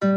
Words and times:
Das 0.00 0.08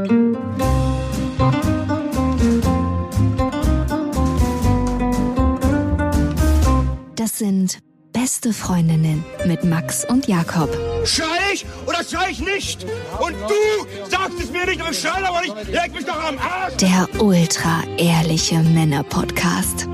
sind 7.37 7.79
beste 8.13 8.54
Freundinnen 8.54 9.25
mit 9.46 9.65
Max 9.65 10.05
und 10.05 10.29
Jakob. 10.29 10.69
Schrei 11.04 11.25
ich 11.54 11.65
oder 11.85 12.01
schrei 12.01 12.29
ich 12.31 12.39
nicht? 12.39 12.85
Und 13.19 13.33
du 13.33 14.09
sagst 14.09 14.39
es 14.41 14.54
mir 14.54 14.65
nicht, 14.67 14.79
aber 14.79 14.91
ich 14.91 14.99
schrei 14.99 15.21
aber 15.21 15.41
nicht. 15.41 15.67
Leg 15.67 15.94
mich 15.94 16.06
doch 16.06 16.24
am 16.30 16.38
Arsch. 16.38 16.78
Der 16.78 17.10
ultra 17.22 17.84
ehrliche 17.98 18.60
Männer-Podcast. 18.60 19.90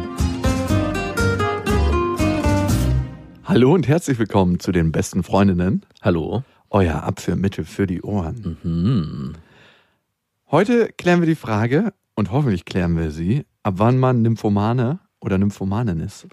Hallo 3.44 3.74
und 3.74 3.88
herzlich 3.88 4.20
willkommen 4.20 4.60
zu 4.60 4.71
den 4.71 4.92
besten 4.92 5.24
Freundinnen. 5.24 5.84
Hallo. 6.04 6.44
Euer 6.70 7.02
Abführmittel 7.02 7.66
für 7.66 7.88
die 7.88 8.04
Ohren. 8.04 9.36
Heute 10.52 10.89
klären 10.97 11.20
wir 11.21 11.27
die 11.27 11.36
Frage, 11.36 11.93
und 12.15 12.32
hoffentlich 12.32 12.65
klären 12.65 12.97
wir 12.97 13.11
sie, 13.11 13.46
ab 13.64 13.75
wann 13.78 13.97
man 13.97 14.21
Nymphomane 14.21 15.00
oder 15.21 15.37
Nymphomanin 15.37 16.00
ist. 16.00 16.28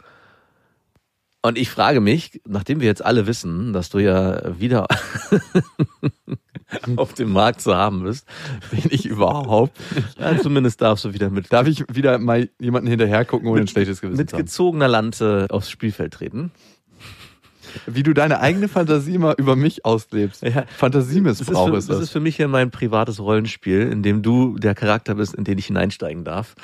Und 1.43 1.59
ich 1.59 1.71
frage 1.71 2.01
mich, 2.01 2.41
nachdem 2.49 2.81
wir 2.81 2.87
jetzt 2.89 3.05
alle 3.05 3.27
wissen, 3.29 3.73
dass 3.73 3.89
du 3.91 3.99
ja 3.99 4.59
wieder 4.59 4.87
auf 6.97 7.13
dem 7.13 7.31
Markt 7.31 7.61
zu 7.61 7.77
haben 7.77 8.03
bist, 8.03 8.27
Bin 8.73 8.83
ich 8.91 9.07
überhaupt? 9.07 9.79
ja, 10.19 10.37
zumindest 10.41 10.81
darfst 10.81 11.05
du 11.05 11.13
wieder 11.13 11.31
mit, 11.31 11.53
Darf 11.53 11.69
ich 11.69 11.85
wieder 11.95 12.19
mal 12.19 12.49
jemanden 12.59 12.89
hinterher 12.89 13.25
gucken, 13.25 13.49
ohne 13.49 13.61
ein 13.61 13.69
schlechtes 13.69 14.01
Gewissen 14.01 14.17
mit 14.19 14.31
zu 14.31 14.37
haben? 14.37 14.45
gezogener 14.45 14.89
Lanze 14.89 15.47
aufs 15.51 15.71
Spielfeld 15.71 16.15
treten? 16.15 16.51
Wie 17.87 18.03
du 18.03 18.13
deine 18.13 18.41
eigene 18.41 18.69
Fantasie 18.69 19.19
mal 19.19 19.35
über 19.39 19.57
mich 19.57 19.85
auslebst. 19.85 20.43
Ja. 20.43 20.65
Fantasiemissbrauch 20.77 21.71
das 21.71 21.79
ist, 21.79 21.87
für, 21.87 21.93
das 21.93 21.99
das. 21.99 22.01
ist 22.01 22.11
für 22.11 22.21
mich 22.21 22.37
hier 22.37 22.49
mein 22.49 22.71
privates 22.71 23.21
Rollenspiel, 23.21 23.83
in 23.83 24.03
dem 24.03 24.23
du 24.23 24.59
der 24.59 24.75
Charakter 24.75 25.15
bist, 25.15 25.35
in 25.35 25.45
den 25.45 25.59
ich 25.59 25.67
hineinsteigen 25.67 26.25
darf. 26.25 26.55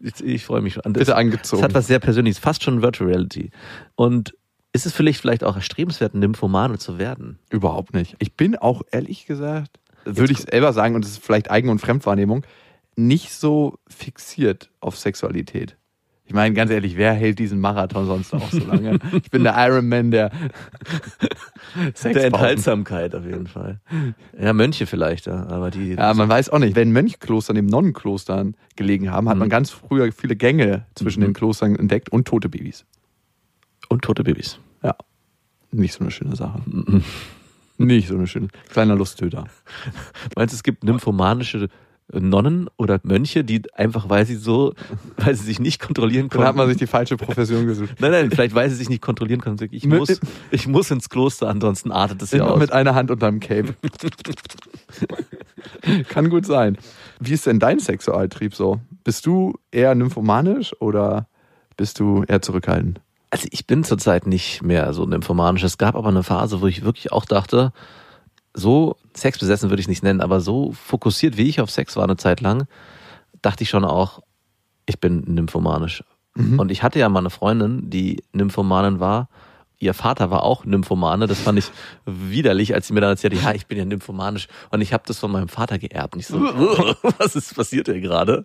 Ich, 0.00 0.24
ich 0.24 0.44
freue 0.44 0.60
mich 0.60 0.74
schon. 0.74 0.82
Und 0.84 0.94
Bitte 0.94 1.06
das, 1.06 1.14
angezogen. 1.14 1.62
Das 1.62 1.68
hat 1.68 1.74
was 1.74 1.86
sehr 1.86 1.98
Persönliches, 1.98 2.38
fast 2.38 2.62
schon 2.62 2.82
Virtual 2.82 3.10
Reality. 3.10 3.50
Und 3.94 4.34
ist 4.72 4.86
es 4.86 4.92
vielleicht, 4.92 5.20
vielleicht 5.20 5.44
auch 5.44 5.56
erstrebenswert, 5.56 6.14
ein 6.14 6.20
Nymphomane 6.20 6.78
zu 6.78 6.98
werden? 6.98 7.38
Überhaupt 7.50 7.94
nicht. 7.94 8.16
Ich 8.18 8.34
bin 8.34 8.56
auch 8.56 8.82
ehrlich 8.90 9.26
gesagt, 9.26 9.78
würde 10.04 10.32
ich 10.32 10.40
selber 10.40 10.72
sagen, 10.72 10.94
und 10.94 11.04
das 11.04 11.12
ist 11.12 11.24
vielleicht 11.24 11.50
Eigen- 11.50 11.70
und 11.70 11.78
Fremdwahrnehmung, 11.78 12.44
nicht 12.94 13.32
so 13.32 13.78
fixiert 13.88 14.70
auf 14.80 14.96
Sexualität. 14.98 15.76
Ich 16.28 16.34
meine, 16.34 16.54
ganz 16.54 16.70
ehrlich, 16.72 16.96
wer 16.96 17.12
hält 17.12 17.38
diesen 17.38 17.60
Marathon 17.60 18.06
sonst 18.06 18.34
auch 18.34 18.50
so 18.50 18.58
lange? 18.66 18.98
Ich 19.22 19.30
bin 19.30 19.44
der 19.44 19.54
Ironman 19.56 20.10
der. 20.10 20.30
Der 22.04 22.24
Enthaltsamkeit 22.24 23.14
auf 23.14 23.24
jeden 23.24 23.46
Fall. 23.46 23.80
Ja, 24.38 24.52
Mönche 24.54 24.86
vielleicht, 24.86 25.28
aber 25.28 25.70
die. 25.70 25.92
Ja, 25.94 26.14
man 26.14 26.28
weiß 26.28 26.48
auch 26.50 26.58
nicht. 26.58 26.74
Wenn 26.74 26.90
Mönchklostern 26.90 27.54
neben 27.56 27.66
Nonnenklostern 27.68 28.56
gelegen 28.76 29.10
haben, 29.10 29.28
hat 29.28 29.36
man 29.36 29.48
Mhm. 29.48 29.50
ganz 29.50 29.70
früher 29.70 30.10
viele 30.12 30.36
Gänge 30.36 30.86
zwischen 30.94 31.20
Mhm. 31.20 31.26
den 31.26 31.34
Klostern 31.34 31.76
entdeckt 31.76 32.08
und 32.08 32.26
tote 32.26 32.48
Babys. 32.48 32.84
und 33.88 34.02
tote 34.02 34.24
Babys. 34.24 34.58
Ja. 34.82 34.96
Nicht 35.70 35.92
so 35.92 36.00
eine 36.00 36.10
schöne 36.10 36.34
Sache. 36.34 36.60
Nicht 37.78 38.08
so 38.08 38.14
eine 38.16 38.26
schöne. 38.26 38.48
Kleiner 38.70 38.96
Lusttöter. 38.96 39.44
Meinst 40.36 40.54
du, 40.54 40.56
es 40.56 40.62
gibt 40.64 40.82
nymphomanische 40.82 41.68
Nonnen 42.12 42.68
oder 42.76 43.00
Mönche, 43.02 43.42
die 43.42 43.62
einfach, 43.74 44.08
weil 44.08 44.24
sie 44.26 44.36
so, 44.36 44.74
weil 45.16 45.34
sie 45.34 45.44
sich 45.44 45.58
nicht 45.58 45.80
kontrollieren 45.80 46.28
Dann 46.28 46.38
konnten. 46.38 46.46
hat 46.48 46.56
man 46.56 46.68
sich 46.68 46.76
die 46.76 46.86
falsche 46.86 47.16
Profession 47.16 47.66
gesucht. 47.66 47.96
nein, 48.00 48.12
nein, 48.12 48.30
vielleicht 48.30 48.54
weil 48.54 48.70
sie 48.70 48.76
sich 48.76 48.88
nicht 48.88 49.02
kontrollieren 49.02 49.40
konnten. 49.40 49.58
sagen, 49.58 49.74
Ich 49.74 49.86
muss, 49.86 50.20
ich 50.52 50.68
muss 50.68 50.90
ins 50.90 51.08
Kloster, 51.08 51.48
ansonsten 51.48 51.90
artet 51.90 52.22
es 52.22 52.30
ja 52.30 52.44
aus. 52.46 52.58
mit 52.60 52.70
einer 52.72 52.94
Hand 52.94 53.10
unterm 53.10 53.40
Cape. 53.40 53.74
Kann 56.08 56.30
gut 56.30 56.46
sein. 56.46 56.78
Wie 57.20 57.32
ist 57.32 57.46
denn 57.46 57.58
dein 57.58 57.78
Sexualtrieb 57.78 58.54
so? 58.54 58.80
Bist 59.04 59.26
du 59.26 59.54
eher 59.70 59.94
nymphomanisch 59.94 60.74
oder 60.80 61.26
bist 61.76 62.00
du 62.00 62.24
eher 62.26 62.42
zurückhaltend? 62.42 63.00
Also 63.30 63.48
ich 63.50 63.66
bin 63.66 63.84
zurzeit 63.84 64.26
nicht 64.26 64.62
mehr 64.62 64.92
so 64.92 65.04
nymphomanisch. 65.06 65.62
Es 65.64 65.78
gab 65.78 65.94
aber 65.96 66.08
eine 66.08 66.22
Phase, 66.22 66.60
wo 66.60 66.66
ich 66.66 66.84
wirklich 66.84 67.12
auch 67.12 67.24
dachte, 67.24 67.72
so 68.56 68.96
sexbesessen 69.14 69.70
würde 69.70 69.80
ich 69.80 69.88
nicht 69.88 70.02
nennen, 70.02 70.20
aber 70.20 70.40
so 70.40 70.72
fokussiert 70.72 71.36
wie 71.36 71.48
ich 71.48 71.60
auf 71.60 71.70
Sex 71.70 71.96
war 71.96 72.04
eine 72.04 72.16
Zeit 72.16 72.40
lang, 72.40 72.66
dachte 73.42 73.62
ich 73.62 73.68
schon 73.68 73.84
auch, 73.84 74.20
ich 74.86 74.98
bin 74.98 75.22
nymphomanisch. 75.26 76.02
Und 76.58 76.70
ich 76.70 76.82
hatte 76.82 76.98
ja 76.98 77.08
mal 77.08 77.20
eine 77.20 77.30
Freundin, 77.30 77.88
die 77.88 78.22
Nymphomanin 78.32 79.00
war. 79.00 79.28
Ihr 79.78 79.94
Vater 79.94 80.30
war 80.30 80.42
auch 80.42 80.64
Nymphomane. 80.64 81.26
Das 81.26 81.40
fand 81.40 81.58
ich 81.58 81.70
widerlich, 82.06 82.74
als 82.74 82.86
sie 82.86 82.94
mir 82.94 83.00
dann 83.00 83.10
erzählte, 83.10 83.36
ja, 83.36 83.52
ich 83.52 83.66
bin 83.66 83.76
ja 83.76 83.84
nymphomanisch. 83.84 84.48
Und 84.70 84.80
ich 84.80 84.92
habe 84.92 85.04
das 85.06 85.18
von 85.18 85.30
meinem 85.30 85.48
Vater 85.48 85.78
geerbt. 85.78 86.14
Und 86.14 86.20
ich 86.20 86.26
so, 86.26 86.38
was 87.18 87.36
ist 87.36 87.54
passiert 87.54 87.86
hier 87.86 88.00
gerade? 88.00 88.44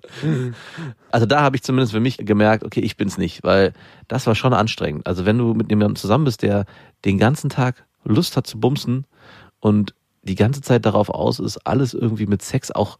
Also 1.10 1.26
da 1.26 1.42
habe 1.42 1.56
ich 1.56 1.64
zumindest 1.64 1.94
für 1.94 2.00
mich 2.00 2.18
gemerkt, 2.18 2.64
okay, 2.66 2.82
ich 2.82 2.98
bin's 2.98 3.18
nicht, 3.18 3.44
weil 3.44 3.74
das 4.08 4.28
war 4.28 4.36
schon 4.36 4.54
anstrengend. 4.54 5.08
Also 5.08 5.26
wenn 5.26 5.38
du 5.38 5.54
mit 5.54 5.70
jemandem 5.70 5.96
zusammen 5.96 6.26
bist, 6.26 6.42
der 6.42 6.66
den 7.06 7.18
ganzen 7.18 7.50
Tag 7.50 7.86
Lust 8.04 8.36
hat 8.36 8.48
zu 8.48 8.60
bumsen 8.60 9.06
und 9.60 9.94
die 10.24 10.36
ganze 10.36 10.62
Zeit 10.62 10.86
darauf 10.86 11.10
aus 11.10 11.40
ist, 11.40 11.58
alles 11.66 11.94
irgendwie 11.94 12.26
mit 12.26 12.42
Sex 12.42 12.72
auch 12.72 12.98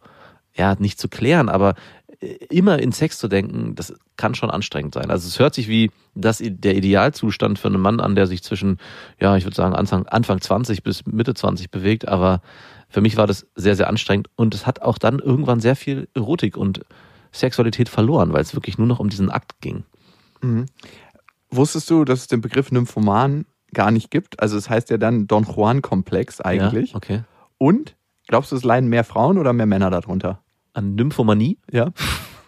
ja 0.54 0.74
nicht 0.78 0.98
zu 0.98 1.08
klären, 1.08 1.48
aber 1.48 1.74
äh, 2.20 2.26
immer 2.50 2.78
in 2.78 2.92
Sex 2.92 3.18
zu 3.18 3.28
denken, 3.28 3.74
das 3.74 3.94
kann 4.16 4.34
schon 4.34 4.50
anstrengend 4.50 4.94
sein. 4.94 5.10
Also 5.10 5.28
es 5.28 5.38
hört 5.38 5.54
sich 5.54 5.68
wie 5.68 5.90
das 6.14 6.42
der 6.42 6.76
Idealzustand 6.76 7.58
für 7.58 7.68
einen 7.68 7.80
Mann 7.80 8.00
an, 8.00 8.14
der 8.14 8.26
sich 8.26 8.42
zwischen 8.42 8.78
ja, 9.20 9.36
ich 9.36 9.44
würde 9.44 9.56
sagen 9.56 9.74
Anfang 9.74 10.06
Anfang 10.06 10.40
20 10.40 10.82
bis 10.82 11.06
Mitte 11.06 11.34
20 11.34 11.70
bewegt, 11.70 12.08
aber 12.08 12.42
für 12.88 13.00
mich 13.00 13.16
war 13.16 13.26
das 13.26 13.46
sehr 13.54 13.76
sehr 13.76 13.88
anstrengend 13.88 14.28
und 14.36 14.54
es 14.54 14.66
hat 14.66 14.82
auch 14.82 14.98
dann 14.98 15.18
irgendwann 15.18 15.60
sehr 15.60 15.76
viel 15.76 16.08
Erotik 16.14 16.56
und 16.56 16.84
Sexualität 17.32 17.88
verloren, 17.88 18.32
weil 18.32 18.42
es 18.42 18.54
wirklich 18.54 18.76
nur 18.76 18.86
noch 18.86 19.00
um 19.00 19.08
diesen 19.08 19.30
Akt 19.30 19.60
ging. 19.62 19.84
Wusstest 21.50 21.88
du, 21.90 22.04
dass 22.04 22.20
es 22.20 22.26
den 22.26 22.40
Begriff 22.40 22.70
Nymphoman 22.70 23.46
gar 23.74 23.90
nicht 23.90 24.10
gibt? 24.10 24.40
Also 24.40 24.56
es 24.56 24.68
heißt 24.68 24.90
ja 24.90 24.98
dann 24.98 25.26
Don 25.26 25.44
Juan-Komplex 25.44 26.40
eigentlich. 26.40 26.90
Ja, 26.90 26.96
okay. 26.96 27.22
Und 27.58 27.96
glaubst 28.26 28.52
du, 28.52 28.56
es 28.56 28.64
leiden 28.64 28.88
mehr 28.88 29.04
Frauen 29.04 29.38
oder 29.38 29.52
mehr 29.52 29.66
Männer 29.66 29.90
darunter? 29.90 30.42
An 30.74 30.94
Nymphomanie? 30.94 31.58
Ja. 31.70 31.92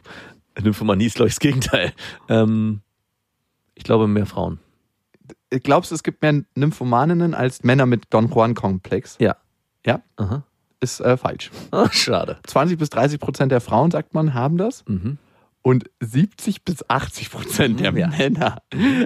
Nymphomanie 0.63 1.07
ist 1.07 1.17
glaube 1.17 1.29
ich 1.29 1.35
das 1.35 1.41
Gegenteil. 1.41 1.93
Ähm, 2.29 2.81
ich 3.75 3.85
glaube 3.85 4.07
mehr 4.07 4.27
Frauen. 4.27 4.59
Glaubst 5.51 5.91
du, 5.91 5.95
es 5.95 6.03
gibt 6.03 6.23
mehr 6.23 6.43
Nymphomaninnen 6.55 7.35
als 7.35 7.63
Männer 7.63 7.87
mit 7.87 8.07
Don 8.11 8.29
Juan-Komplex? 8.29 9.17
Ja. 9.21 9.37
Ja, 9.87 10.01
Aha. 10.17 10.43
ist 10.81 11.01
äh, 11.01 11.17
falsch. 11.17 11.51
Ah, 11.71 11.89
schade. 11.93 12.39
20 12.47 12.79
bis 12.79 12.91
30 12.91 13.21
Prozent 13.21 13.53
der 13.53 13.61
Frauen, 13.61 13.91
sagt 13.91 14.15
man, 14.15 14.35
haben 14.35 14.57
das. 14.57 14.85
Mhm. 14.89 15.19
Und 15.67 15.87
70 16.01 16.63
bis 16.63 16.89
80 16.91 17.31
Prozent 17.31 17.81
der 17.81 17.95
Ja. 17.97 18.09
Männer. 18.09 18.59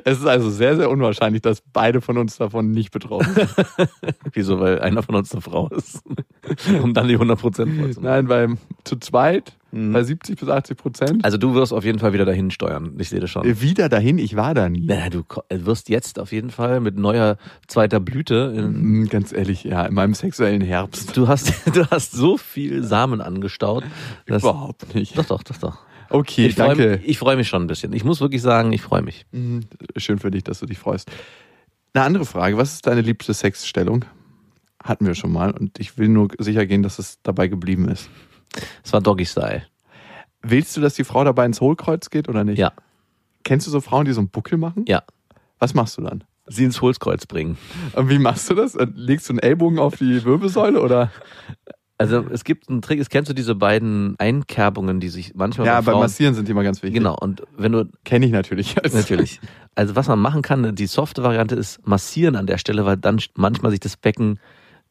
Es 0.04 0.18
ist 0.18 0.26
also 0.26 0.50
sehr, 0.50 0.74
sehr 0.74 0.90
unwahrscheinlich, 0.90 1.40
dass 1.40 1.60
beide 1.72 2.00
von 2.00 2.18
uns 2.18 2.36
davon 2.36 2.72
nicht 2.72 2.90
betroffen 2.90 3.32
sind. 3.32 3.48
Wieso? 4.32 4.58
Weil 4.58 4.80
einer 4.80 5.04
von 5.04 5.14
uns 5.14 5.30
eine 5.32 5.40
Frau 5.40 5.68
ist. 5.68 6.02
um 6.82 6.94
dann 6.94 7.06
die 7.06 7.14
100 7.14 7.38
Prozent. 7.38 8.02
Nein, 8.02 8.26
bei 8.26 8.48
zu 8.82 8.96
zweit, 8.96 9.52
Mhm. 9.70 9.92
bei 9.92 10.02
70 10.02 10.40
bis 10.40 10.48
80 10.48 10.78
Prozent. 10.78 11.24
Also 11.26 11.36
du 11.36 11.54
wirst 11.54 11.72
auf 11.74 11.84
jeden 11.84 11.98
Fall 11.98 12.12
wieder 12.14 12.24
dahin 12.24 12.50
steuern. 12.50 12.94
Ich 12.98 13.10
sehe 13.10 13.20
das 13.20 13.28
schon. 13.30 13.44
Wieder 13.44 13.88
dahin, 13.90 14.18
ich 14.18 14.34
war 14.34 14.54
da 14.54 14.68
nie. 14.70 14.86
Na, 14.88 15.10
du 15.10 15.22
ko- 15.24 15.42
wirst 15.50 15.90
jetzt 15.90 16.18
auf 16.18 16.32
jeden 16.32 16.48
Fall 16.50 16.80
mit 16.80 16.96
neuer 16.98 17.36
zweiter 17.68 18.00
Blüte. 18.00 18.52
In, 18.56 19.02
Mm, 19.02 19.08
Ganz 19.10 19.30
ehrlich, 19.32 19.62
ja, 19.64 19.84
in 19.84 19.92
meinem 19.94 20.14
sexuellen 20.14 20.62
Herbst. 20.62 21.14
du 21.16 21.28
hast, 21.28 21.52
du 21.76 21.86
hast 21.90 22.12
so 22.12 22.36
viel 22.38 22.82
Samen 22.82 23.20
angestaut. 23.20 23.84
Überhaupt 24.26 24.94
nicht. 24.94 25.16
Doch, 25.18 25.26
doch, 25.26 25.42
doch, 25.44 25.56
doch. 25.58 25.78
Okay, 26.10 26.46
Ich 26.46 26.54
freue 26.54 26.68
danke. 26.68 26.88
mich, 26.98 27.08
ich 27.08 27.18
freu 27.18 27.36
mich 27.36 27.48
schon 27.48 27.62
ein 27.62 27.66
bisschen. 27.66 27.92
Ich 27.92 28.04
muss 28.04 28.20
wirklich 28.20 28.40
sagen, 28.42 28.72
ich 28.72 28.82
freue 28.82 29.02
mich. 29.02 29.26
Mhm, 29.32 29.60
Schön 29.96 30.18
für 30.18 30.30
dich, 30.30 30.44
dass 30.44 30.60
du 30.60 30.66
dich 30.66 30.78
freust. 30.78 31.10
Eine 31.94 32.04
andere 32.04 32.24
Frage, 32.24 32.56
was 32.56 32.74
ist 32.74 32.86
deine 32.86 33.00
liebste 33.02 33.34
Sexstellung? 33.34 34.04
Hatten 34.82 35.06
wir 35.06 35.14
schon 35.14 35.32
mal 35.32 35.50
und 35.50 35.78
ich 35.78 35.98
will 35.98 36.08
nur 36.08 36.28
sicher 36.38 36.64
gehen, 36.66 36.82
dass 36.82 36.98
es 36.98 37.18
dabei 37.22 37.48
geblieben 37.48 37.88
ist. 37.88 38.08
Es 38.84 38.92
war 38.92 39.00
Doggy 39.00 39.26
Style. 39.26 39.64
Willst 40.42 40.76
du, 40.76 40.80
dass 40.80 40.94
die 40.94 41.04
Frau 41.04 41.24
dabei 41.24 41.44
ins 41.46 41.60
Hohlkreuz 41.60 42.10
geht 42.10 42.28
oder 42.28 42.44
nicht? 42.44 42.58
Ja, 42.58 42.72
Kennst 43.44 43.66
du 43.66 43.70
so 43.70 43.80
Frauen, 43.80 44.04
die 44.04 44.12
so 44.12 44.20
einen 44.20 44.28
Buckel 44.30 44.58
machen? 44.58 44.84
ja. 44.86 45.02
Was 45.58 45.74
machst 45.74 45.98
du 45.98 46.02
dann? 46.02 46.22
Sie 46.46 46.62
ins 46.64 46.80
Holzkreuz 46.80 47.26
bringen. 47.26 47.58
Und 47.94 48.08
wie 48.08 48.18
machst 48.20 48.48
du 48.48 48.54
das? 48.54 48.76
Legst 48.94 49.28
du 49.28 49.32
einen 49.32 49.40
Ellbogen 49.40 49.78
auf 49.80 49.96
die 49.96 50.22
Wirbelsäule 50.24 50.80
oder? 50.80 51.10
Also 52.00 52.24
es 52.30 52.44
gibt 52.44 52.68
einen 52.68 52.80
Trick, 52.80 53.00
es 53.00 53.08
kennst 53.08 53.28
du 53.28 53.34
diese 53.34 53.56
beiden 53.56 54.14
Einkerbungen, 54.18 55.00
die 55.00 55.08
sich 55.08 55.34
manchmal 55.34 55.66
Ja, 55.66 55.74
bei 55.80 55.86
beim 55.86 55.92
Frauen... 55.94 56.02
Massieren 56.02 56.34
sind 56.34 56.46
die 56.46 56.54
mal 56.54 56.62
ganz 56.62 56.80
wichtig. 56.82 56.96
Genau, 56.96 57.16
und 57.18 57.42
wenn 57.56 57.72
du 57.72 57.88
Kenne 58.04 58.24
ich 58.26 58.32
natürlich. 58.32 58.76
Natürlich. 58.92 59.40
Also 59.74 59.96
was 59.96 60.06
man 60.06 60.20
machen 60.20 60.42
kann, 60.42 60.76
die 60.76 60.86
softe 60.86 61.24
Variante 61.24 61.56
ist 61.56 61.86
massieren 61.86 62.36
an 62.36 62.46
der 62.46 62.58
Stelle, 62.58 62.86
weil 62.86 62.96
dann 62.96 63.20
manchmal 63.34 63.72
sich 63.72 63.80
das 63.80 63.96
Becken 63.96 64.38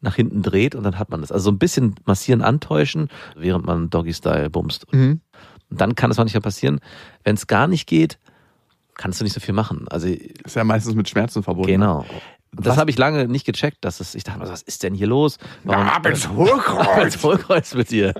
nach 0.02 0.16
hinten 0.16 0.42
dreht 0.42 0.76
und 0.76 0.84
dann 0.84 1.00
hat 1.00 1.10
man 1.10 1.22
das. 1.22 1.32
Also 1.32 1.46
so 1.46 1.52
ein 1.52 1.58
bisschen 1.58 1.96
massieren, 2.06 2.42
antäuschen, 2.42 3.08
während 3.36 3.66
man 3.66 3.90
Doggy-Style 3.90 4.50
bumst. 4.50 4.92
Mhm. 4.94 5.22
Und 5.70 5.82
dann 5.82 5.96
kann 5.96 6.12
es 6.12 6.18
manchmal 6.18 6.42
passieren. 6.42 6.80
Wenn 7.24 7.36
es 7.36 7.48
gar 7.48 7.68
nicht 7.68 7.88
geht, 7.88 8.20
kannst 8.96 9.20
du 9.20 9.24
nicht 9.24 9.34
so 9.34 9.40
viel 9.40 9.54
machen. 9.54 9.88
Also 9.90 10.08
Ist 10.08 10.56
ja 10.56 10.64
meistens 10.64 10.96
mit 10.96 11.08
Schmerzen 11.08 11.42
verbunden. 11.42 11.72
genau. 11.72 12.06
Das 12.60 12.78
habe 12.78 12.90
ich 12.90 12.98
lange 12.98 13.28
nicht 13.28 13.46
gecheckt, 13.46 13.78
dass 13.82 14.00
es, 14.00 14.16
ich 14.16 14.24
dachte, 14.24 14.40
was 14.42 14.62
ist 14.62 14.84
denn 14.84 14.94
hier 14.94 15.08
los? 15.08 15.38
Warum, 15.64 15.88
Ab 15.88 16.06
ins 16.06 16.26
Ab 16.28 16.36
Hohlkreuz, 16.36 17.04
ins 17.04 17.16
Vollkreuz 17.16 17.74
mit 17.76 17.92
dir. 17.92 18.14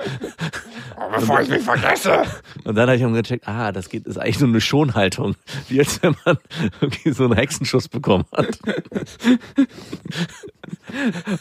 bevor 1.16 1.42
ich 1.42 1.50
mich 1.50 1.62
vergesse. 1.62 2.24
Und 2.64 2.76
dann 2.76 2.90
habe 2.90 2.98
ich 2.98 3.14
gecheckt, 3.14 3.48
ah, 3.48 3.72
das 3.72 3.90
geht, 3.90 4.06
ist 4.06 4.18
eigentlich 4.18 4.40
nur 4.40 4.50
eine 4.50 4.62
Schonhaltung. 4.62 5.36
Wie 5.70 5.80
als 5.80 6.02
wenn 6.02 6.16
man 6.26 6.38
irgendwie 6.82 7.12
so 7.12 7.26
einen 7.26 7.34
Hexenschuss 7.34 7.88
bekommen 7.88 8.26
hat. 8.36 8.60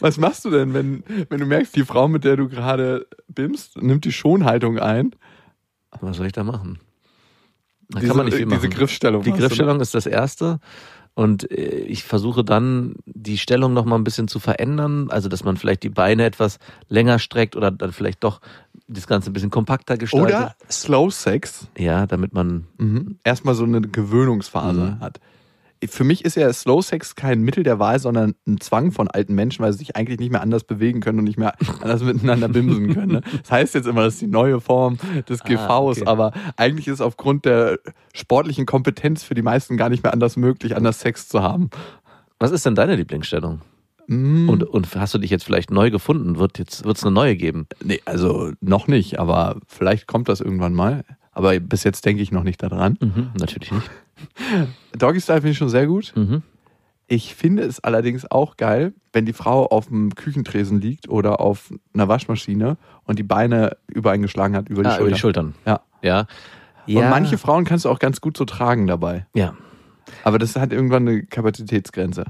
Was 0.00 0.16
machst 0.18 0.44
du 0.44 0.50
denn, 0.50 0.74
wenn, 0.74 1.04
wenn 1.28 1.40
du 1.40 1.46
merkst, 1.46 1.76
die 1.76 1.84
Frau, 1.84 2.08
mit 2.08 2.24
der 2.24 2.36
du 2.36 2.48
gerade 2.48 3.06
bimst, 3.28 3.76
nimmt 3.76 4.04
die 4.04 4.12
Schonhaltung 4.12 4.78
ein? 4.78 5.14
Was 6.00 6.16
soll 6.16 6.26
ich 6.26 6.32
da 6.32 6.44
machen? 6.44 6.78
Da 7.88 8.00
diese, 8.00 8.08
kann 8.08 8.16
man 8.16 8.26
nicht 8.26 8.36
viel 8.36 8.46
diese 8.46 8.56
machen. 8.56 8.70
Griffstellung. 8.70 9.22
Die 9.22 9.30
du, 9.30 9.36
Griffstellung 9.38 9.80
ist 9.80 9.94
das 9.94 10.06
erste. 10.06 10.58
Und 11.16 11.50
äh, 11.50 11.78
ich 11.80 12.04
versuche 12.04 12.44
dann, 12.44 12.94
die 13.06 13.38
Stellung 13.38 13.72
noch 13.72 13.86
mal 13.86 13.96
ein 13.96 14.04
bisschen 14.04 14.28
zu 14.28 14.38
verändern. 14.38 15.08
Also, 15.10 15.30
dass 15.30 15.44
man 15.44 15.56
vielleicht 15.56 15.82
die 15.82 15.88
Beine 15.88 16.26
etwas 16.26 16.58
länger 16.90 17.18
streckt 17.18 17.56
oder 17.56 17.70
dann 17.70 17.92
vielleicht 17.92 18.22
doch 18.22 18.42
das 18.86 19.06
Ganze 19.06 19.30
ein 19.30 19.32
bisschen 19.32 19.50
kompakter 19.50 19.96
gestaltet. 19.96 20.36
Oder 20.36 20.54
Slow 20.70 21.10
Sex. 21.10 21.68
Ja, 21.78 22.06
damit 22.06 22.34
man, 22.34 22.66
Mhm. 22.76 23.18
Erstmal 23.24 23.54
so 23.54 23.64
eine 23.64 23.80
Gewöhnungsphase 23.80 24.78
Mhm. 24.80 25.00
hat. 25.00 25.18
Für 25.88 26.04
mich 26.04 26.24
ist 26.24 26.36
ja 26.36 26.52
Slow 26.52 26.80
Sex 26.82 27.14
kein 27.16 27.42
Mittel 27.42 27.62
der 27.62 27.78
Wahl, 27.78 27.98
sondern 27.98 28.34
ein 28.46 28.60
Zwang 28.60 28.92
von 28.92 29.08
alten 29.08 29.34
Menschen, 29.34 29.62
weil 29.64 29.72
sie 29.72 29.78
sich 29.78 29.96
eigentlich 29.96 30.18
nicht 30.18 30.32
mehr 30.32 30.40
anders 30.40 30.64
bewegen 30.64 31.00
können 31.00 31.18
und 31.18 31.24
nicht 31.24 31.38
mehr 31.38 31.54
anders 31.82 32.02
miteinander 32.02 32.48
bimsen 32.48 32.94
können. 32.94 33.12
Ne? 33.12 33.20
Das 33.42 33.50
heißt 33.50 33.74
jetzt 33.74 33.86
immer, 33.86 34.02
das 34.02 34.14
ist 34.14 34.22
die 34.22 34.26
neue 34.26 34.60
Form 34.60 34.98
des 35.28 35.42
Ah, 35.42 35.44
GVs, 35.44 35.98
okay. 36.00 36.06
aber 36.06 36.32
eigentlich 36.56 36.86
ist 36.88 36.94
es 36.94 37.00
aufgrund 37.00 37.44
der 37.44 37.78
sportlichen 38.14 38.64
Kompetenz 38.66 39.22
für 39.22 39.34
die 39.34 39.42
meisten 39.42 39.76
gar 39.76 39.88
nicht 39.90 40.02
mehr 40.02 40.12
anders 40.12 40.36
möglich, 40.36 40.74
anders 40.76 41.00
Sex 41.00 41.28
zu 41.28 41.42
haben. 41.42 41.70
was 42.38 42.50
ist 42.52 42.64
denn 42.66 42.74
deine 42.74 42.96
Lieblingsstellung? 42.96 43.60
Mm, 44.08 44.48
Und, 44.48 44.62
und 44.62 44.94
hast 44.94 45.14
du 45.14 45.18
dich 45.18 45.30
jetzt 45.30 45.44
vielleicht 45.44 45.70
neu 45.70 45.90
gefunden? 45.90 46.38
Wird 46.38 46.58
jetzt, 46.58 46.84
wird's 46.84 47.02
eine 47.04 47.12
neue 47.12 47.36
geben? 47.36 47.66
nee, 47.82 48.00
also 48.04 48.52
noch 48.60 48.86
nicht, 48.88 49.18
aber 49.18 49.56
vielleicht 49.66 50.06
kommt 50.06 50.28
das 50.28 50.40
irgendwann 50.40 50.74
mal. 50.74 51.04
Aber 51.32 51.58
bis 51.60 51.84
jetzt 51.84 52.06
denke 52.06 52.22
ich 52.22 52.32
noch 52.32 52.44
nicht 52.44 52.62
daran. 52.62 52.96
Mhm, 53.00 53.30
natürlich 53.38 53.70
nicht. 53.72 53.90
Doggy 54.96 55.20
Style 55.20 55.38
finde 55.40 55.52
ich 55.52 55.58
schon 55.58 55.68
sehr 55.68 55.86
gut. 55.86 56.12
Mhm. 56.16 56.42
Ich 57.08 57.34
finde 57.36 57.62
es 57.62 57.78
allerdings 57.80 58.28
auch 58.30 58.56
geil, 58.56 58.92
wenn 59.12 59.26
die 59.26 59.32
Frau 59.32 59.66
auf 59.66 59.86
dem 59.86 60.14
Küchentresen 60.14 60.80
liegt 60.80 61.08
oder 61.08 61.40
auf 61.40 61.72
einer 61.94 62.08
Waschmaschine 62.08 62.76
und 63.04 63.18
die 63.18 63.22
Beine 63.22 63.76
übereingeschlagen 63.86 64.56
hat 64.56 64.68
über 64.68 64.82
die 64.82 64.88
Ah, 64.88 64.92
Schulter. 64.92 65.02
über 65.06 65.14
die 65.14 65.20
Schultern. 65.20 65.54
Ja. 65.64 65.80
Ja. 66.02 66.26
Und 66.88 67.08
manche 67.10 67.38
Frauen 67.38 67.64
kannst 67.64 67.84
du 67.84 67.90
auch 67.90 67.98
ganz 68.00 68.20
gut 68.20 68.36
so 68.36 68.44
tragen 68.44 68.86
dabei. 68.86 69.26
Ja, 69.34 69.54
Aber 70.24 70.38
das 70.38 70.54
hat 70.56 70.72
irgendwann 70.72 71.06
eine 71.08 71.24
Kapazitätsgrenze. 71.24 72.24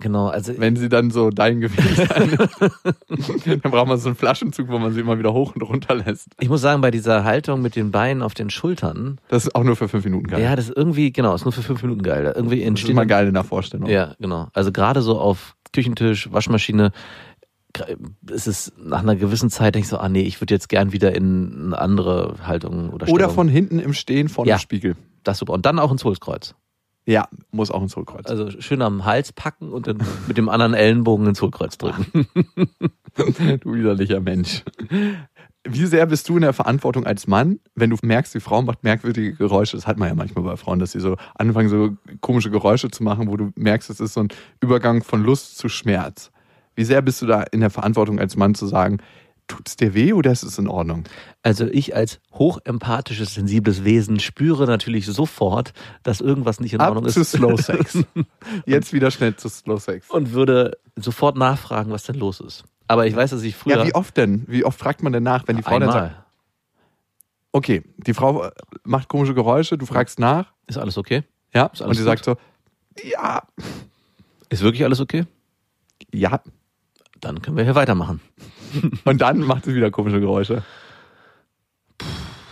Genau. 0.00 0.28
Also 0.28 0.52
Wenn 0.58 0.76
sie 0.76 0.88
dann 0.88 1.10
so 1.10 1.30
dein 1.30 1.60
Gewicht 1.60 1.98
hat, 2.08 3.62
dann 3.62 3.70
braucht 3.70 3.88
man 3.88 3.98
so 3.98 4.08
einen 4.08 4.16
Flaschenzug, 4.16 4.68
wo 4.68 4.78
man 4.78 4.92
sie 4.92 5.00
immer 5.00 5.18
wieder 5.18 5.32
hoch 5.32 5.54
und 5.54 5.62
runter 5.62 5.94
lässt. 5.94 6.28
ich 6.40 6.48
muss 6.48 6.60
sagen, 6.60 6.80
bei 6.80 6.90
dieser 6.90 7.24
Haltung 7.24 7.62
mit 7.62 7.76
den 7.76 7.90
Beinen 7.90 8.22
auf 8.22 8.34
den 8.34 8.50
Schultern, 8.50 9.20
Das 9.28 9.44
ist 9.46 9.54
auch 9.54 9.64
nur 9.64 9.76
für 9.76 9.88
fünf 9.88 10.04
Minuten 10.04 10.26
geil. 10.26 10.42
ja, 10.42 10.56
das 10.56 10.68
ist 10.68 10.76
irgendwie, 10.76 11.12
genau, 11.12 11.34
ist 11.34 11.44
nur 11.44 11.52
für 11.52 11.62
fünf 11.62 11.82
Minuten 11.82 12.02
geil. 12.02 12.32
Irgendwie 12.34 12.56
das 12.56 12.62
ist 12.62 12.68
entsteht 12.68 12.90
immer 12.90 13.06
geil 13.06 13.28
in 13.28 13.34
der 13.34 13.44
Vorstellung. 13.44 13.88
Ja, 13.88 14.14
genau. 14.18 14.48
Also 14.52 14.72
gerade 14.72 15.02
so 15.02 15.18
auf 15.18 15.54
Küchentisch, 15.72 16.32
Waschmaschine, 16.32 16.90
ist 18.28 18.48
es 18.48 18.72
nach 18.76 19.00
einer 19.02 19.14
gewissen 19.14 19.48
Zeit, 19.50 19.74
denke 19.76 19.84
ich 19.84 19.88
so, 19.90 19.98
ah 19.98 20.08
nee, 20.08 20.22
ich 20.22 20.40
würde 20.40 20.54
jetzt 20.54 20.68
gern 20.68 20.92
wieder 20.92 21.14
in 21.14 21.66
eine 21.66 21.78
andere 21.78 22.34
Haltung 22.44 22.90
oder 22.90 23.06
Stellung. 23.06 23.14
Oder 23.24 23.30
von 23.30 23.48
hinten 23.48 23.78
im 23.78 23.92
Stehen 23.92 24.28
vor 24.28 24.46
Ja. 24.46 24.56
dem 24.56 24.60
Spiegel. 24.60 24.96
Das 25.22 25.38
super. 25.38 25.52
Und 25.52 25.66
dann 25.66 25.78
auch 25.78 25.92
ins 25.92 26.04
Hohlkreuz. 26.04 26.54
Ja, 27.06 27.28
muss 27.50 27.70
auch 27.70 27.82
ins 27.82 27.96
Hohlkreuz. 27.96 28.26
Also 28.26 28.50
schön 28.60 28.82
am 28.82 29.04
Hals 29.04 29.32
packen 29.32 29.72
und 29.72 29.86
dann 29.86 29.98
mit 30.28 30.36
dem 30.36 30.48
anderen 30.48 30.74
Ellenbogen 30.74 31.26
ins 31.26 31.42
Hohlkreuz 31.42 31.78
drücken. 31.78 32.26
Du 33.60 33.74
widerlicher 33.74 34.20
Mensch. 34.20 34.62
Wie 35.64 35.86
sehr 35.86 36.06
bist 36.06 36.28
du 36.28 36.36
in 36.36 36.42
der 36.42 36.52
Verantwortung 36.52 37.04
als 37.04 37.26
Mann, 37.26 37.58
wenn 37.74 37.90
du 37.90 37.96
merkst, 38.02 38.32
die 38.34 38.40
Frau 38.40 38.62
macht 38.62 38.84
merkwürdige 38.84 39.34
Geräusche? 39.34 39.76
Das 39.76 39.86
hat 39.86 39.98
man 39.98 40.08
ja 40.08 40.14
manchmal 40.14 40.44
bei 40.44 40.56
Frauen, 40.56 40.78
dass 40.78 40.92
sie 40.92 41.00
so 41.00 41.16
anfangen, 41.34 41.68
so 41.68 41.96
komische 42.20 42.50
Geräusche 42.50 42.88
zu 42.88 43.02
machen, 43.02 43.28
wo 43.28 43.36
du 43.36 43.50
merkst, 43.56 43.90
es 43.90 43.98
ist 43.98 44.14
so 44.14 44.20
ein 44.20 44.28
Übergang 44.60 45.02
von 45.02 45.24
Lust 45.24 45.58
zu 45.58 45.68
Schmerz. 45.68 46.30
Wie 46.76 46.84
sehr 46.84 47.02
bist 47.02 47.20
du 47.20 47.26
da 47.26 47.42
in 47.42 47.60
der 47.60 47.70
Verantwortung 47.70 48.20
als 48.20 48.36
Mann 48.36 48.54
zu 48.54 48.66
sagen, 48.66 48.98
tut's 49.50 49.76
dir 49.76 49.94
weh 49.94 50.12
oder 50.12 50.32
ist 50.32 50.42
es 50.42 50.58
in 50.58 50.68
Ordnung? 50.68 51.04
Also 51.42 51.66
ich 51.66 51.94
als 51.94 52.20
hochempathisches, 52.32 53.34
sensibles 53.34 53.84
Wesen 53.84 54.20
spüre 54.20 54.66
natürlich 54.66 55.06
sofort, 55.06 55.72
dass 56.02 56.20
irgendwas 56.20 56.60
nicht 56.60 56.72
in 56.74 56.80
Ordnung 56.80 57.04
Ab 57.06 57.10
zu 57.12 57.20
ist. 57.20 57.32
Slow 57.32 57.56
Sex. 57.56 57.98
Jetzt 58.66 58.92
wieder 58.92 59.10
schnell 59.10 59.36
zu 59.36 59.48
Slow 59.48 59.78
Sex. 59.80 60.08
Und 60.10 60.32
würde 60.32 60.78
sofort 60.96 61.36
nachfragen, 61.36 61.90
was 61.92 62.04
denn 62.04 62.16
los 62.16 62.40
ist. 62.40 62.64
Aber 62.88 63.06
ich 63.06 63.14
weiß, 63.14 63.30
dass 63.30 63.42
ich 63.42 63.54
früher 63.56 63.78
Ja, 63.78 63.86
wie 63.86 63.94
oft 63.94 64.16
denn? 64.16 64.44
Wie 64.48 64.64
oft 64.64 64.78
fragt 64.78 65.02
man 65.02 65.12
denn 65.12 65.22
nach, 65.22 65.46
wenn 65.46 65.56
die 65.56 65.62
Frau 65.62 65.78
dann 65.78 65.90
sagt, 65.92 66.06
einmal. 66.10 66.24
okay, 67.52 67.82
die 67.98 68.14
Frau 68.14 68.44
äh, 68.44 68.50
macht 68.84 69.08
komische 69.08 69.34
Geräusche, 69.34 69.78
du 69.78 69.86
fragst 69.86 70.18
nach, 70.18 70.52
Ist 70.66 70.78
alles 70.78 70.98
okay? 70.98 71.22
ja, 71.54 71.66
Ist 71.66 71.80
und 71.80 71.86
alles 71.86 71.98
sie 71.98 72.04
sagt 72.04 72.24
so, 72.24 72.36
ja, 73.04 73.42
Ist 74.48 74.62
wirklich 74.62 74.84
alles 74.84 75.00
okay? 75.00 75.24
ja, 76.12 76.40
Dann 77.20 77.40
können 77.42 77.56
wir 77.56 77.64
hier 77.64 77.74
weitermachen. 77.76 78.20
Und 79.04 79.20
dann 79.20 79.40
macht 79.40 79.64
sie 79.64 79.74
wieder 79.74 79.90
komische 79.90 80.20
Geräusche. 80.20 80.62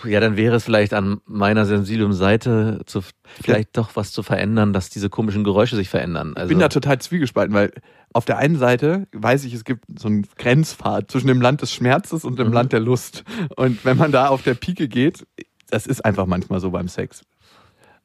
Ja, 0.04 0.20
dann 0.20 0.36
wäre 0.36 0.54
es 0.56 0.64
vielleicht 0.64 0.94
an 0.94 1.20
meiner 1.26 1.66
sensiblen 1.66 2.12
Seite 2.12 2.82
zu, 2.86 3.00
vielleicht 3.42 3.76
doch 3.76 3.96
was 3.96 4.12
zu 4.12 4.22
verändern, 4.22 4.72
dass 4.72 4.90
diese 4.90 5.10
komischen 5.10 5.42
Geräusche 5.42 5.74
sich 5.74 5.88
verändern. 5.88 6.34
Also, 6.36 6.46
Ich 6.46 6.48
bin 6.50 6.60
da 6.60 6.68
total 6.68 7.00
zwiegespalten, 7.00 7.52
weil 7.52 7.72
auf 8.12 8.24
der 8.24 8.38
einen 8.38 8.56
Seite 8.56 9.08
weiß 9.12 9.42
ich, 9.44 9.54
es 9.54 9.64
gibt 9.64 9.84
so 9.98 10.06
einen 10.06 10.24
Grenzpfad 10.38 11.10
zwischen 11.10 11.26
dem 11.26 11.40
Land 11.40 11.62
des 11.62 11.72
Schmerzes 11.72 12.24
und 12.24 12.38
dem 12.38 12.48
Mhm. 12.48 12.52
Land 12.52 12.72
der 12.72 12.80
Lust. 12.80 13.24
Und 13.56 13.84
wenn 13.84 13.96
man 13.96 14.12
da 14.12 14.28
auf 14.28 14.42
der 14.42 14.54
Pike 14.54 14.86
geht, 14.88 15.26
das 15.68 15.86
ist 15.86 16.04
einfach 16.04 16.26
manchmal 16.26 16.60
so 16.60 16.70
beim 16.70 16.86
Sex. 16.88 17.22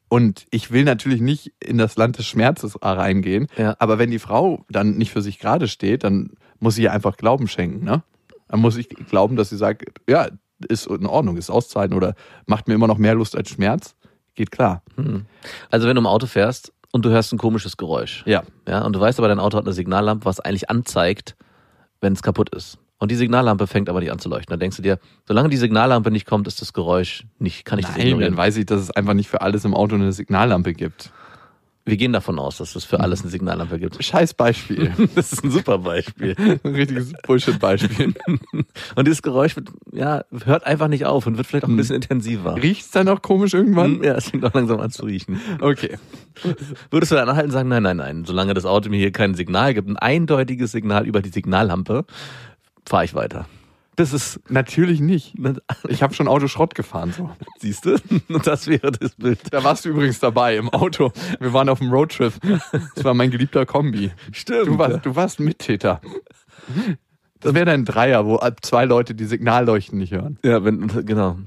Und 0.08 0.46
ich 0.50 0.72
will 0.72 0.82
natürlich 0.84 1.20
nicht 1.20 1.52
in 1.64 1.78
das 1.78 1.96
Land 1.96 2.18
des 2.18 2.26
Schmerzes 2.26 2.76
reingehen, 2.82 3.46
Ja. 3.56 3.76
aber 3.78 3.98
wenn 3.98 4.10
die 4.10 4.18
Frau 4.18 4.64
dann 4.68 4.96
nicht 4.98 5.12
für 5.12 5.22
sich 5.22 5.38
gerade 5.38 5.68
steht, 5.68 6.02
dann 6.04 6.30
muss 6.60 6.76
ich 6.78 6.84
ihr 6.84 6.92
einfach 6.92 7.16
Glauben 7.16 7.48
schenken. 7.48 7.84
Ne? 7.84 8.02
Dann 8.48 8.60
muss 8.60 8.76
ich 8.76 8.88
glauben, 8.88 9.36
dass 9.36 9.50
sie 9.50 9.56
sagt, 9.56 9.84
ja, 10.08 10.28
ist 10.68 10.86
in 10.86 11.06
Ordnung, 11.06 11.36
ist 11.36 11.50
auszuhalten 11.50 11.96
oder 11.96 12.14
macht 12.46 12.68
mir 12.68 12.74
immer 12.74 12.86
noch 12.86 12.98
mehr 12.98 13.14
Lust 13.14 13.36
als 13.36 13.50
Schmerz. 13.50 13.96
Geht 14.34 14.50
klar. 14.50 14.82
hm. 14.96 15.26
also 15.70 15.86
wenn 15.86 15.94
du 15.96 16.00
im 16.00 16.06
Auto 16.06 16.26
fährst 16.26 16.72
und 16.92 17.04
du 17.04 17.10
hörst 17.10 17.32
ein 17.32 17.38
komisches 17.38 17.76
Geräusch, 17.76 18.22
Ja. 18.26 18.42
ja, 18.68 18.82
und 18.84 18.94
du 18.94 19.00
weißt 19.00 19.18
aber, 19.18 19.28
dein 19.28 19.40
Auto 19.40 19.56
hat 19.58 19.64
eine 19.64 19.72
Signallampe, 19.74 20.24
was 20.24 20.40
eigentlich 20.40 20.70
anzeigt, 20.70 21.36
wenn 22.00 22.12
es 22.12 22.22
kaputt 22.22 22.54
ist. 22.54 22.78
Und 22.98 23.10
die 23.10 23.16
Signallampe 23.16 23.66
fängt 23.66 23.88
aber 23.88 24.00
nicht 24.00 24.12
an 24.12 24.18
zu 24.18 24.28
leuchten. 24.28 24.50
Dann 24.52 24.60
denkst 24.60 24.76
du 24.76 24.82
dir, 24.82 24.98
solange 25.26 25.48
die 25.50 25.56
Signallampe 25.56 26.10
nicht 26.10 26.26
kommt, 26.26 26.46
ist 26.46 26.60
das 26.62 26.72
Geräusch 26.72 27.26
nicht, 27.38 27.64
kann 27.64 27.78
ich 27.78 27.84
das 27.86 27.96
Nein, 27.96 28.06
ignorieren. 28.06 28.32
dann 28.34 28.38
weiß 28.38 28.56
ich, 28.56 28.66
dass 28.66 28.80
es 28.80 28.90
einfach 28.92 29.14
nicht 29.14 29.28
für 29.28 29.40
alles 29.42 29.64
im 29.64 29.74
Auto 29.74 29.96
eine 29.96 30.12
Signallampe 30.12 30.72
gibt. 30.72 31.12
Wir 31.86 31.98
gehen 31.98 32.14
davon 32.14 32.38
aus, 32.38 32.56
dass 32.56 32.74
es 32.76 32.84
für 32.84 33.00
alles 33.00 33.20
eine 33.20 33.30
Signallampe 33.30 33.78
gibt. 33.78 34.02
Scheiß 34.02 34.34
Beispiel. 34.34 34.92
Das 35.14 35.32
ist 35.32 35.44
ein 35.44 35.50
super 35.50 35.78
Beispiel. 35.78 36.34
Ein 36.64 36.74
richtiges 36.74 37.12
Bullshit-Beispiel. 37.26 38.14
Und 38.94 39.06
dieses 39.06 39.22
Geräusch 39.22 39.54
wird, 39.54 39.68
ja, 39.92 40.24
hört 40.44 40.66
einfach 40.66 40.88
nicht 40.88 41.04
auf 41.04 41.26
und 41.26 41.36
wird 41.36 41.46
vielleicht 41.46 41.64
auch 41.64 41.68
ein 41.68 41.76
bisschen 41.76 41.96
intensiver. 41.96 42.56
Riecht's 42.56 42.90
dann 42.90 43.08
auch 43.08 43.22
komisch 43.22 43.54
irgendwann? 43.54 44.02
Ja, 44.02 44.14
es 44.14 44.30
fängt 44.30 44.44
auch 44.44 44.54
langsam 44.54 44.80
an 44.80 44.90
zu 44.90 45.04
riechen. 45.04 45.40
Okay. 45.60 45.98
Würdest 46.90 47.12
du 47.12 47.16
dann 47.16 47.28
anhalten 47.28 47.50
und 47.50 47.52
sagen, 47.52 47.68
nein, 47.68 47.82
nein, 47.82 47.96
nein, 47.98 48.24
solange 48.24 48.54
das 48.54 48.64
Auto 48.64 48.88
mir 48.88 48.98
hier 48.98 49.12
kein 49.12 49.34
Signal 49.34 49.74
gibt, 49.74 49.88
ein 49.88 49.96
eindeutiges 49.96 50.72
Signal 50.72 51.06
über 51.06 51.22
die 51.22 51.30
Signallampe, 51.30 52.04
fahre 52.86 53.04
ich 53.04 53.14
weiter. 53.14 53.46
Das 53.96 54.12
ist, 54.12 54.40
Natürlich 54.48 55.00
nicht. 55.00 55.34
Ich 55.88 56.02
habe 56.02 56.14
schon 56.14 56.28
Autoschrott 56.28 56.74
gefahren. 56.74 57.12
So. 57.16 57.30
siehst 57.58 57.86
du? 57.86 57.96
Und 58.28 58.46
das 58.46 58.66
wäre 58.66 58.92
das 58.92 59.14
Bild. 59.14 59.40
Da 59.50 59.62
warst 59.62 59.84
du 59.84 59.90
übrigens 59.90 60.18
dabei 60.18 60.56
im 60.56 60.68
Auto. 60.70 61.12
Wir 61.40 61.52
waren 61.52 61.68
auf 61.68 61.78
dem 61.78 61.90
Roadtrip. 61.90 62.32
Das 62.94 63.04
war 63.04 63.14
mein 63.14 63.30
geliebter 63.30 63.66
Kombi. 63.66 64.12
Stimmt. 64.32 64.66
Du 64.66 64.78
warst, 64.78 65.06
du 65.06 65.16
warst 65.16 65.40
Mittäter. 65.40 66.00
Das 67.40 67.54
wäre 67.54 67.66
dein 67.66 67.84
Dreier, 67.84 68.26
wo 68.26 68.40
zwei 68.62 68.84
Leute 68.86 69.14
die 69.14 69.26
Signalleuchten 69.26 69.98
nicht 69.98 70.12
hören. 70.12 70.38
Ja, 70.42 70.64
wenn, 70.64 70.88
genau. 71.04 71.38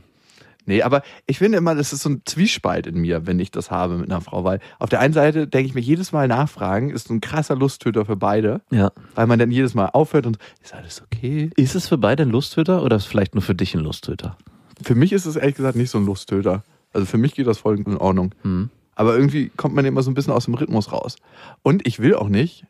Nee, 0.68 0.84
aber 0.84 1.02
ich 1.26 1.38
finde 1.40 1.58
immer, 1.58 1.74
das 1.76 1.94
ist 1.94 2.04
so 2.04 2.10
ein 2.10 2.22
Zwiespalt 2.26 2.86
in 2.88 3.00
mir, 3.00 3.26
wenn 3.26 3.40
ich 3.40 3.52
das 3.52 3.72
habe 3.72 3.98
mit 3.98 4.12
einer 4.12 4.22
Frau, 4.22 4.44
weil 4.44 4.60
auf 4.80 4.90
der 4.90 5.00
einen 5.00 5.14
Seite 5.14 5.48
denke 5.48 5.68
ich 5.70 5.74
mir 5.74 5.82
jedes 5.82 6.12
Mal 6.12 6.28
nachfragen, 6.28 6.90
ist 6.90 7.10
ein 7.10 7.22
krasser 7.22 7.56
Lusttöter 7.56 8.06
für 8.06 8.18
beide, 8.18 8.62
Ja. 8.70 8.92
weil 9.16 9.28
man 9.28 9.40
dann 9.40 9.50
jedes 9.50 9.74
Mal 9.74 9.88
aufhört 9.88 10.26
und 10.28 10.38
ist 10.62 10.76
alles 10.76 11.02
okay? 11.02 11.50
Ist 11.56 11.74
es 11.76 11.88
für 11.88 11.98
beide 11.98 12.24
ein 12.24 12.30
Lusttöter 12.30 12.84
oder 12.84 12.98
ist 12.98 13.04
es 13.04 13.08
vielleicht 13.10 13.34
nur 13.34 13.42
für 13.42 13.56
dich 13.56 13.74
ein 13.76 13.80
Lusttöter? 13.80 14.38
Für 14.84 14.94
mich 14.94 15.14
ist 15.14 15.26
es 15.26 15.38
ehrlich 15.38 15.56
gesagt 15.56 15.78
nicht 15.78 15.90
so 15.90 15.98
ein 15.98 16.06
Lusttöter. 16.06 16.64
Also 16.94 17.06
für 17.06 17.18
mich 17.18 17.34
geht 17.34 17.48
das 17.48 17.60
voll 17.60 17.80
in 17.80 17.98
Ordnung. 17.98 18.36
Hm. 18.44 18.70
Aber 18.96 19.16
irgendwie 19.16 19.50
kommt 19.56 19.74
man 19.74 19.86
immer 19.86 20.02
so 20.04 20.12
ein 20.12 20.16
bisschen 20.16 20.34
aus 20.34 20.46
dem 20.46 20.56
Rhythmus 20.56 20.92
raus. 20.92 21.16
Und 21.64 21.88
ich 21.88 22.00
will 22.00 22.14
auch 22.16 22.30
nicht, 22.30 22.66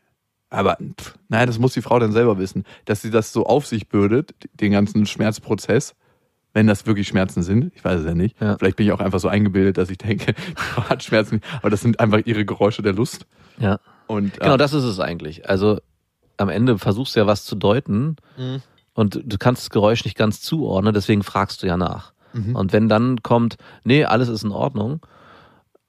aber 0.49 0.77
pff, 0.99 1.15
naja, 1.29 1.45
das 1.47 1.57
muss 1.57 1.73
die 1.73 1.81
Frau 1.81 1.97
dann 1.97 2.11
selber 2.11 2.37
wissen, 2.37 2.63
dass 2.85 3.01
sie 3.01 3.09
das 3.09 3.33
so 3.33 3.45
auf 3.45 3.65
sich 3.65 3.87
bürdet, 3.89 4.31
den 4.53 4.71
ganzen 4.71 5.05
Schmerzprozess, 5.05 5.95
wenn 6.57 6.65
das 6.65 6.87
wirklich 6.87 7.07
Schmerzen 7.07 7.43
sind. 7.43 7.71
Ich 7.75 7.85
weiß 7.85 7.99
es 7.99 8.05
ja 8.07 8.15
nicht. 8.15 8.35
Ja. 8.41 8.57
Vielleicht 8.57 8.77
bin 8.77 8.87
ich 8.87 8.91
auch 8.91 8.99
einfach 8.99 9.19
so 9.19 9.27
eingebildet, 9.27 9.77
dass 9.77 9.91
ich 9.91 9.99
denke, 9.99 10.33
die 10.49 10.55
Frau 10.55 10.81
hat 10.89 11.03
Schmerzen, 11.03 11.41
aber 11.61 11.69
das 11.69 11.81
sind 11.81 11.99
einfach 11.99 12.19
ihre 12.25 12.45
Geräusche 12.45 12.81
der 12.81 12.93
Lust. 12.93 13.27
Ja. 13.59 13.77
Und, 14.07 14.37
äh, 14.37 14.39
Genau, 14.41 14.57
das 14.57 14.73
ist 14.73 14.83
es 14.83 14.99
eigentlich. 14.99 15.47
Also 15.47 15.79
am 16.37 16.49
Ende 16.49 16.79
versuchst 16.79 17.15
du 17.15 17.19
ja 17.19 17.27
was 17.27 17.45
zu 17.45 17.55
deuten 17.55 18.15
Mhm. 18.37 18.61
und 18.95 19.21
du 19.23 19.37
kannst 19.37 19.61
das 19.63 19.69
Geräusch 19.69 20.03
nicht 20.03 20.17
ganz 20.17 20.41
zuordnen, 20.41 20.95
deswegen 20.95 21.21
fragst 21.21 21.61
du 21.61 21.67
ja 21.67 21.77
nach. 21.77 22.11
Mhm. 22.33 22.55
Und 22.55 22.73
wenn 22.73 22.89
dann 22.89 23.21
kommt, 23.21 23.57
nee, 23.83 24.03
alles 24.05 24.27
ist 24.27 24.43
in 24.43 24.51
Ordnung, 24.51 25.05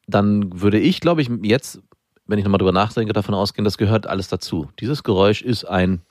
dann 0.07 0.61
würde 0.61 0.79
ich, 0.79 1.01
glaube 1.01 1.23
ich, 1.23 1.31
jetzt, 1.43 1.81
wenn 2.27 2.39
ich 2.39 2.45
nochmal 2.45 2.59
drüber 2.59 2.73
nachdenke, 2.73 3.15
davon 3.15 3.35
ausgehen, 3.35 3.65
das 3.65 3.79
gehört 3.79 4.07
alles 4.07 4.29
dazu. 4.29 4.69
Dieses 4.81 5.03
Geräusch 5.03 5.41
ist 5.41 5.65
ein 5.65 6.03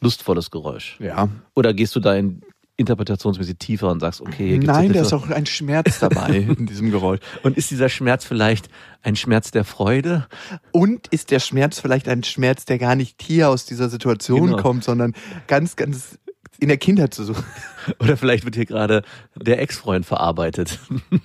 lustvolles 0.00 0.52
Geräusch. 0.52 0.96
ja. 1.00 1.28
Oder 1.56 1.74
gehst 1.74 1.96
du 1.96 2.00
da 2.00 2.14
in 2.14 2.42
interpretationsmäßig 2.78 3.58
tiefer 3.58 3.90
und 3.90 4.00
sagst, 4.00 4.20
okay, 4.20 4.46
hier 4.48 4.58
gibt's 4.58 4.66
Nein, 4.68 4.92
da 4.92 5.02
ist 5.02 5.12
auch 5.12 5.28
ein 5.28 5.46
Schmerz 5.46 5.98
dabei 5.98 6.36
in 6.58 6.66
diesem 6.66 6.90
Geräusch. 6.90 7.20
Und 7.42 7.58
ist 7.58 7.70
dieser 7.70 7.88
Schmerz 7.88 8.24
vielleicht 8.24 8.68
ein 9.02 9.16
Schmerz 9.16 9.50
der 9.50 9.64
Freude? 9.64 10.26
Und 10.70 11.08
ist 11.08 11.30
der 11.30 11.40
Schmerz 11.40 11.80
vielleicht 11.80 12.08
ein 12.08 12.22
Schmerz, 12.22 12.64
der 12.64 12.78
gar 12.78 12.94
nicht 12.94 13.20
hier 13.20 13.50
aus 13.50 13.66
dieser 13.66 13.88
Situation 13.88 14.46
Genau. 14.50 14.62
kommt, 14.62 14.84
sondern 14.84 15.14
ganz, 15.48 15.76
ganz 15.76 16.18
in 16.60 16.68
der 16.68 16.76
Kindheit 16.78 17.14
zu 17.14 17.24
suchen. 17.24 17.44
Oder 18.00 18.16
vielleicht 18.16 18.44
wird 18.44 18.54
hier 18.54 18.66
gerade 18.66 19.02
der 19.34 19.60
Ex-Freund 19.60 20.06
verarbeitet. 20.06 20.78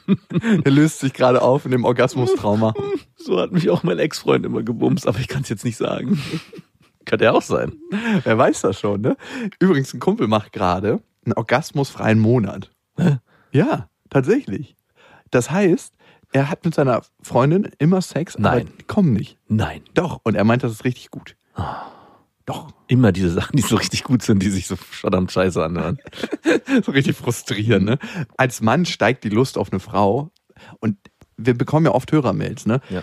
Der 0.65 0.71
löst 0.71 0.99
sich 0.99 1.13
gerade 1.13 1.41
auf 1.41 1.65
in 1.65 1.71
dem 1.71 1.85
Orgasmustrauma. 1.85 2.73
So 3.15 3.39
hat 3.39 3.51
mich 3.51 3.69
auch 3.69 3.83
mein 3.83 3.97
Ex-Freund 3.99 4.45
immer 4.45 4.61
gebumst, 4.63 5.07
aber 5.07 5.19
ich 5.19 5.27
kann 5.27 5.41
es 5.41 5.49
jetzt 5.49 5.65
nicht 5.65 5.77
sagen. 5.77 6.21
Könnte 7.05 7.25
ja 7.25 7.31
auch 7.31 7.41
sein. 7.41 7.73
Wer 8.23 8.37
weiß 8.37 8.61
das 8.61 8.79
schon, 8.79 9.01
ne? 9.01 9.17
Übrigens, 9.59 9.93
ein 9.93 9.99
Kumpel 9.99 10.27
macht 10.27 10.53
gerade 10.53 11.01
einen 11.25 11.33
orgasmusfreien 11.33 12.19
Monat. 12.19 12.71
Ja, 13.51 13.89
tatsächlich. 14.09 14.75
Das 15.31 15.51
heißt, 15.51 15.93
er 16.31 16.49
hat 16.49 16.65
mit 16.65 16.73
seiner 16.75 17.01
Freundin 17.21 17.69
immer 17.79 18.01
Sex, 18.01 18.37
Nein. 18.37 18.51
aber 18.67 18.77
die 18.79 18.83
kommen 18.83 19.13
nicht. 19.13 19.37
Nein. 19.47 19.81
Doch, 19.93 20.19
und 20.23 20.35
er 20.35 20.43
meint, 20.43 20.63
das 20.63 20.71
ist 20.71 20.83
richtig 20.83 21.11
gut. 21.11 21.35
Doch. 22.45 22.73
Immer 22.87 23.11
diese 23.11 23.29
Sachen, 23.29 23.55
die 23.55 23.61
so 23.63 23.75
richtig 23.77 24.03
gut 24.03 24.21
sind, 24.21 24.43
die 24.43 24.49
sich 24.49 24.67
so 24.67 24.75
verdammt 24.75 25.31
scheiße 25.31 25.63
anhören. 25.63 25.97
so 26.83 26.91
richtig 26.91 27.15
frustrierend, 27.15 27.85
ne? 27.85 27.99
Als 28.37 28.61
Mann 28.61 28.85
steigt 28.85 29.23
die 29.23 29.29
Lust 29.29 29.57
auf 29.57 29.71
eine 29.71 29.79
Frau 29.79 30.29
und 30.79 30.97
wir 31.37 31.57
bekommen 31.57 31.85
ja 31.85 31.93
oft 31.93 32.11
Hörermails, 32.11 32.65
ne? 32.65 32.81
Ja. 32.89 33.01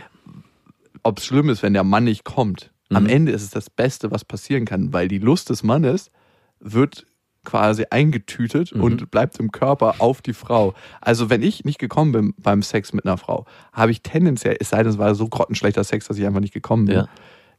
Ob 1.03 1.19
es 1.19 1.25
schlimm 1.25 1.49
ist, 1.49 1.63
wenn 1.63 1.73
der 1.73 1.85
Mann 1.85 2.05
nicht 2.05 2.25
kommt. 2.25 2.71
Am 2.91 3.05
Mhm. 3.05 3.09
Ende 3.09 3.33
ist 3.33 3.43
es 3.43 3.51
das 3.51 3.71
Beste, 3.71 4.11
was 4.11 4.25
passieren 4.25 4.67
kann, 4.67 4.93
weil 4.93 5.09
die 5.09 5.19
Lust 5.19 5.49
des 5.49 5.63
Mannes 5.63 6.11
wird 6.59 7.07
quasi 7.45 7.85
eingetütet 7.91 8.75
Mhm. 8.75 8.83
und 8.83 9.11
bleibt 9.11 9.39
im 9.39 9.51
Körper 9.53 9.97
auf 9.99 10.21
die 10.23 10.35
Frau. 10.35 10.75
Also 11.01 11.31
wenn 11.31 11.43
ich 11.43 11.65
nicht 11.65 11.79
gekommen 11.79 12.13
bin 12.13 12.35
beim 12.39 12.63
Sex 12.63 12.93
mit 12.93 13.05
einer 13.07 13.17
Frau, 13.17 13.47
habe 13.73 13.91
ich 13.93 14.03
tendenziell, 14.03 14.57
es 14.61 14.71
sei 14.71 14.79
denn, 14.83 14.93
es 14.93 14.99
war 14.99 15.15
so 15.15 15.27
grottenschlechter 15.29 15.85
Sex, 15.85 16.07
dass 16.09 16.19
ich 16.19 16.27
einfach 16.27 16.41
nicht 16.41 16.55
gekommen 16.55 16.85
bin, 16.87 16.97
Ja. 16.97 17.09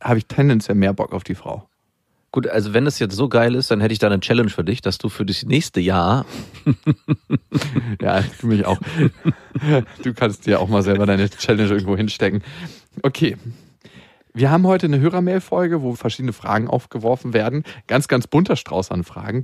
habe 0.02 0.18
ich 0.20 0.28
tendenziell 0.28 0.76
mehr 0.76 0.94
Bock 0.94 1.14
auf 1.14 1.24
die 1.24 1.36
Frau. 1.36 1.68
Gut, 2.34 2.48
also 2.48 2.74
wenn 2.74 2.88
es 2.88 2.98
jetzt 3.00 3.14
so 3.16 3.28
geil 3.28 3.56
ist, 3.56 3.72
dann 3.72 3.82
hätte 3.82 3.92
ich 3.92 4.00
da 4.00 4.08
eine 4.08 4.22
Challenge 4.22 4.50
für 4.50 4.64
dich, 4.64 4.80
dass 4.82 4.98
du 4.98 5.10
für 5.10 5.26
das 5.26 5.44
nächste 5.44 5.82
Jahr 5.82 6.26
Ja, 8.02 8.24
du 8.40 8.48
mich 8.48 8.66
auch. 8.66 8.80
Du 10.04 10.14
kannst 10.14 10.46
dir 10.46 10.60
auch 10.60 10.70
mal 10.70 10.82
selber 10.82 11.06
deine 11.06 11.30
Challenge 11.30 11.70
irgendwo 11.70 11.98
hinstecken. 11.98 12.44
Okay. 13.04 13.38
Wir 14.34 14.50
haben 14.50 14.66
heute 14.66 14.86
eine 14.86 15.00
Hörermail-Folge, 15.02 15.82
wo 15.82 15.94
verschiedene 15.96 16.32
Fragen 16.32 16.70
aufgeworfen 16.70 17.34
werden. 17.34 17.64
Ganz, 17.88 18.08
ganz 18.08 18.28
bunter 18.28 18.56
Strauß 18.56 18.90
an 18.92 19.04
Fragen. 19.04 19.44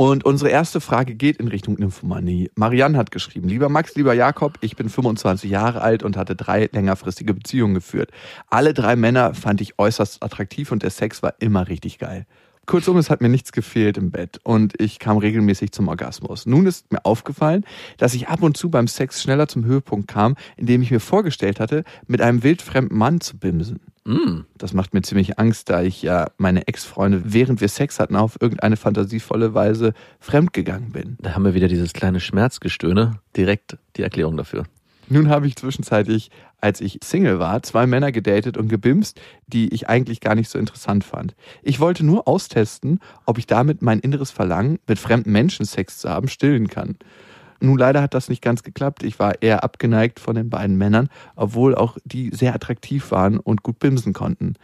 Und 0.00 0.24
unsere 0.24 0.48
erste 0.48 0.80
Frage 0.80 1.14
geht 1.14 1.36
in 1.36 1.48
Richtung 1.48 1.74
Nymphomanie. 1.74 2.50
Marianne 2.54 2.96
hat 2.96 3.10
geschrieben, 3.10 3.50
lieber 3.50 3.68
Max, 3.68 3.96
lieber 3.96 4.14
Jakob, 4.14 4.56
ich 4.62 4.74
bin 4.74 4.88
25 4.88 5.50
Jahre 5.50 5.82
alt 5.82 6.02
und 6.02 6.16
hatte 6.16 6.34
drei 6.34 6.70
längerfristige 6.72 7.34
Beziehungen 7.34 7.74
geführt. 7.74 8.10
Alle 8.48 8.72
drei 8.72 8.96
Männer 8.96 9.34
fand 9.34 9.60
ich 9.60 9.78
äußerst 9.78 10.22
attraktiv 10.22 10.72
und 10.72 10.82
der 10.82 10.88
Sex 10.88 11.22
war 11.22 11.34
immer 11.38 11.68
richtig 11.68 11.98
geil. 11.98 12.24
Kurzum, 12.70 12.98
es 12.98 13.10
hat 13.10 13.20
mir 13.20 13.28
nichts 13.28 13.50
gefehlt 13.50 13.98
im 13.98 14.12
Bett 14.12 14.38
und 14.44 14.80
ich 14.80 15.00
kam 15.00 15.18
regelmäßig 15.18 15.72
zum 15.72 15.88
Orgasmus. 15.88 16.46
Nun 16.46 16.66
ist 16.66 16.92
mir 16.92 17.04
aufgefallen, 17.04 17.64
dass 17.98 18.14
ich 18.14 18.28
ab 18.28 18.44
und 18.44 18.56
zu 18.56 18.70
beim 18.70 18.86
Sex 18.86 19.20
schneller 19.20 19.48
zum 19.48 19.64
Höhepunkt 19.64 20.06
kam, 20.06 20.36
indem 20.56 20.80
ich 20.80 20.92
mir 20.92 21.00
vorgestellt 21.00 21.58
hatte, 21.58 21.82
mit 22.06 22.20
einem 22.20 22.44
wildfremden 22.44 22.96
Mann 22.96 23.20
zu 23.20 23.36
bimsen. 23.36 23.80
mm, 24.04 24.42
Das 24.56 24.72
macht 24.72 24.94
mir 24.94 25.02
ziemlich 25.02 25.36
Angst, 25.36 25.68
da 25.68 25.82
ich 25.82 26.00
ja 26.02 26.30
meine 26.38 26.68
Ex-Freunde, 26.68 27.22
während 27.24 27.60
wir 27.60 27.66
Sex 27.66 27.98
hatten, 27.98 28.14
auf 28.14 28.40
irgendeine 28.40 28.76
fantasievolle 28.76 29.52
Weise 29.52 29.92
fremdgegangen 30.20 30.92
bin. 30.92 31.16
da 31.18 31.34
haben 31.34 31.44
wir 31.44 31.54
wieder 31.54 31.66
dieses 31.66 31.92
kleine 31.92 32.20
Schmerzgestöhne, 32.20 33.18
direkt 33.36 33.78
die 33.96 34.02
Erklärung 34.02 34.36
dafür. 34.36 34.62
Nun 35.10 35.28
habe 35.28 35.48
ich 35.48 35.56
zwischenzeitlich, 35.56 36.30
als 36.60 36.80
ich 36.80 37.00
Single 37.02 37.40
war, 37.40 37.62
zwei 37.62 37.86
Männer 37.86 38.12
gedatet 38.12 38.56
und 38.56 38.68
gebimst, 38.68 39.20
die 39.48 39.68
ich 39.74 39.88
eigentlich 39.88 40.20
gar 40.20 40.36
nicht 40.36 40.48
so 40.48 40.58
interessant 40.58 41.02
fand. 41.02 41.34
Ich 41.62 41.80
wollte 41.80 42.06
nur 42.06 42.28
austesten, 42.28 43.00
ob 43.26 43.36
ich 43.36 43.46
damit 43.46 43.82
mein 43.82 43.98
inneres 43.98 44.30
Verlangen, 44.30 44.78
mit 44.86 45.00
fremden 45.00 45.32
Menschen 45.32 45.66
Sex 45.66 45.98
zu 45.98 46.08
haben, 46.08 46.28
stillen 46.28 46.68
kann. 46.68 46.96
Nun 47.60 47.76
leider 47.76 48.00
hat 48.00 48.14
das 48.14 48.28
nicht 48.28 48.40
ganz 48.40 48.62
geklappt. 48.62 49.02
Ich 49.02 49.18
war 49.18 49.42
eher 49.42 49.64
abgeneigt 49.64 50.20
von 50.20 50.36
den 50.36 50.48
beiden 50.48 50.78
Männern, 50.78 51.08
obwohl 51.34 51.74
auch 51.74 51.98
die 52.04 52.30
sehr 52.30 52.54
attraktiv 52.54 53.10
waren 53.10 53.38
und 53.38 53.64
gut 53.64 53.80
bimsen 53.80 54.12
konnten. 54.12 54.54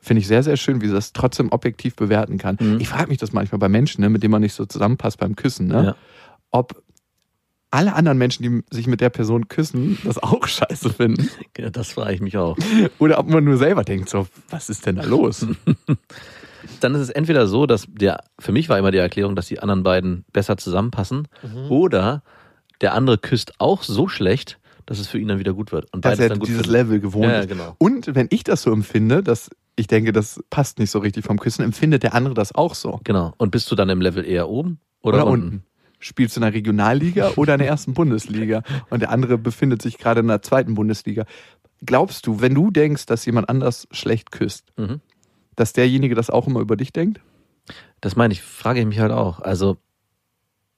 Finde 0.00 0.22
ich 0.22 0.26
sehr, 0.26 0.42
sehr 0.42 0.56
schön, 0.56 0.80
wie 0.80 0.88
sie 0.88 0.94
das 0.94 1.12
trotzdem 1.12 1.52
objektiv 1.52 1.94
bewerten 1.94 2.38
kann. 2.38 2.56
Mhm. 2.58 2.80
Ich 2.80 2.88
frage 2.88 3.08
mich 3.08 3.18
das 3.18 3.32
manchmal 3.32 3.60
bei 3.60 3.68
Menschen, 3.68 4.00
ne, 4.00 4.08
mit 4.08 4.22
denen 4.22 4.32
man 4.32 4.42
nicht 4.42 4.54
so 4.54 4.64
zusammenpasst 4.64 5.18
beim 5.18 5.36
Küssen, 5.36 5.68
ne? 5.68 5.84
Ja. 5.84 5.96
ob 6.50 6.82
alle 7.72 7.94
anderen 7.94 8.18
Menschen, 8.18 8.42
die 8.42 8.62
sich 8.76 8.86
mit 8.86 9.00
der 9.00 9.10
Person 9.10 9.48
küssen, 9.48 9.98
das 10.04 10.18
auch 10.18 10.46
scheiße 10.46 10.90
finden. 10.90 11.28
Ja, 11.58 11.70
das 11.70 11.92
frage 11.92 12.14
ich 12.14 12.20
mich 12.20 12.36
auch. 12.36 12.56
Oder 12.98 13.18
ob 13.18 13.28
man 13.28 13.44
nur 13.44 13.56
selber 13.56 13.82
denkt, 13.84 14.08
so, 14.08 14.26
was 14.50 14.68
ist 14.68 14.86
denn 14.86 14.96
da 14.96 15.04
los? 15.04 15.46
Dann 16.80 16.94
ist 16.94 17.00
es 17.00 17.10
entweder 17.10 17.46
so, 17.48 17.66
dass 17.66 17.86
der, 17.88 18.22
für 18.38 18.52
mich 18.52 18.68
war 18.68 18.78
immer 18.78 18.90
die 18.92 18.98
Erklärung, 18.98 19.34
dass 19.34 19.46
die 19.48 19.58
anderen 19.60 19.82
beiden 19.82 20.24
besser 20.32 20.56
zusammenpassen, 20.56 21.26
oder 21.68 22.22
der 22.80 22.94
andere 22.94 23.18
küsst 23.18 23.54
auch 23.58 23.82
so 23.82 24.06
schlecht, 24.08 24.58
dass 24.86 24.98
es 24.98 25.08
für 25.08 25.18
ihn 25.18 25.28
dann 25.28 25.38
wieder 25.38 25.54
gut 25.54 25.72
wird. 25.72 25.92
Und 25.92 26.04
Dass 26.04 26.18
er 26.18 26.28
dann 26.28 26.38
gut 26.40 26.48
dieses. 26.48 26.66
Level 26.66 27.00
gewohnt 27.00 27.24
Ja, 27.30 27.40
ist. 27.40 27.48
genau. 27.48 27.74
Und 27.78 28.14
wenn 28.14 28.26
ich 28.30 28.44
das 28.44 28.62
so 28.62 28.72
empfinde, 28.72 29.22
dass 29.22 29.48
ich 29.76 29.86
denke, 29.86 30.12
das 30.12 30.42
passt 30.50 30.78
nicht 30.78 30.90
so 30.90 30.98
richtig 30.98 31.24
vom 31.24 31.38
Küssen, 31.38 31.62
empfindet 31.62 32.02
der 32.02 32.14
andere 32.14 32.34
das 32.34 32.54
auch 32.54 32.74
so. 32.74 33.00
Genau. 33.04 33.32
Und 33.38 33.50
bist 33.50 33.70
du 33.70 33.74
dann 33.74 33.88
im 33.88 34.00
Level 34.00 34.24
eher 34.24 34.48
oben 34.48 34.80
oder, 35.00 35.22
Oder, 35.22 35.26
unten. 35.28 35.62
Spielst 36.04 36.36
du 36.36 36.40
in 36.40 36.42
der 36.42 36.52
Regionalliga 36.52 37.32
oder 37.36 37.54
in 37.54 37.60
der 37.60 37.68
ersten 37.68 37.94
Bundesliga 37.94 38.62
und 38.90 39.00
der 39.00 39.10
andere 39.10 39.38
befindet 39.38 39.80
sich 39.82 39.98
gerade 39.98 40.20
in 40.20 40.26
der 40.28 40.42
zweiten 40.42 40.74
Bundesliga. 40.74 41.24
Glaubst 41.84 42.26
du, 42.26 42.40
wenn 42.40 42.54
du 42.54 42.70
denkst, 42.70 43.06
dass 43.06 43.24
jemand 43.24 43.48
anders 43.48 43.86
schlecht 43.92 44.30
küsst, 44.32 44.72
Mhm. 44.76 45.00
dass 45.56 45.72
derjenige 45.72 46.14
das 46.14 46.28
auch 46.28 46.46
immer 46.46 46.60
über 46.60 46.76
dich 46.76 46.92
denkt? 46.92 47.20
Das 48.00 48.16
meine 48.16 48.32
ich, 48.34 48.42
frage 48.42 48.80
ich 48.80 48.86
mich 48.86 48.98
halt 48.98 49.12
auch. 49.12 49.40
Also, 49.40 49.76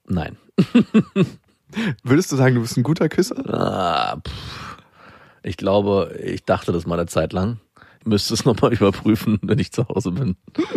nein. 0.07 0.37
Würdest 2.03 2.31
du 2.31 2.35
sagen, 2.35 2.55
du 2.55 2.61
bist 2.61 2.77
ein 2.77 2.83
guter 2.83 3.09
Küsser? 3.09 3.35
Ah. 3.51 4.21
Ich 5.43 5.57
glaube, 5.57 6.17
ich 6.23 6.43
dachte 6.45 6.71
das 6.71 6.85
mal 6.85 6.99
eine 6.99 7.07
Zeit 7.07 7.33
lang. 7.33 7.59
Müsste 8.05 8.33
es 8.33 8.45
nochmal 8.45 8.73
überprüfen, 8.73 9.39
wenn 9.41 9.59
ich 9.59 9.71
zu 9.71 9.87
Hause 9.87 10.11
bin. 10.11 10.35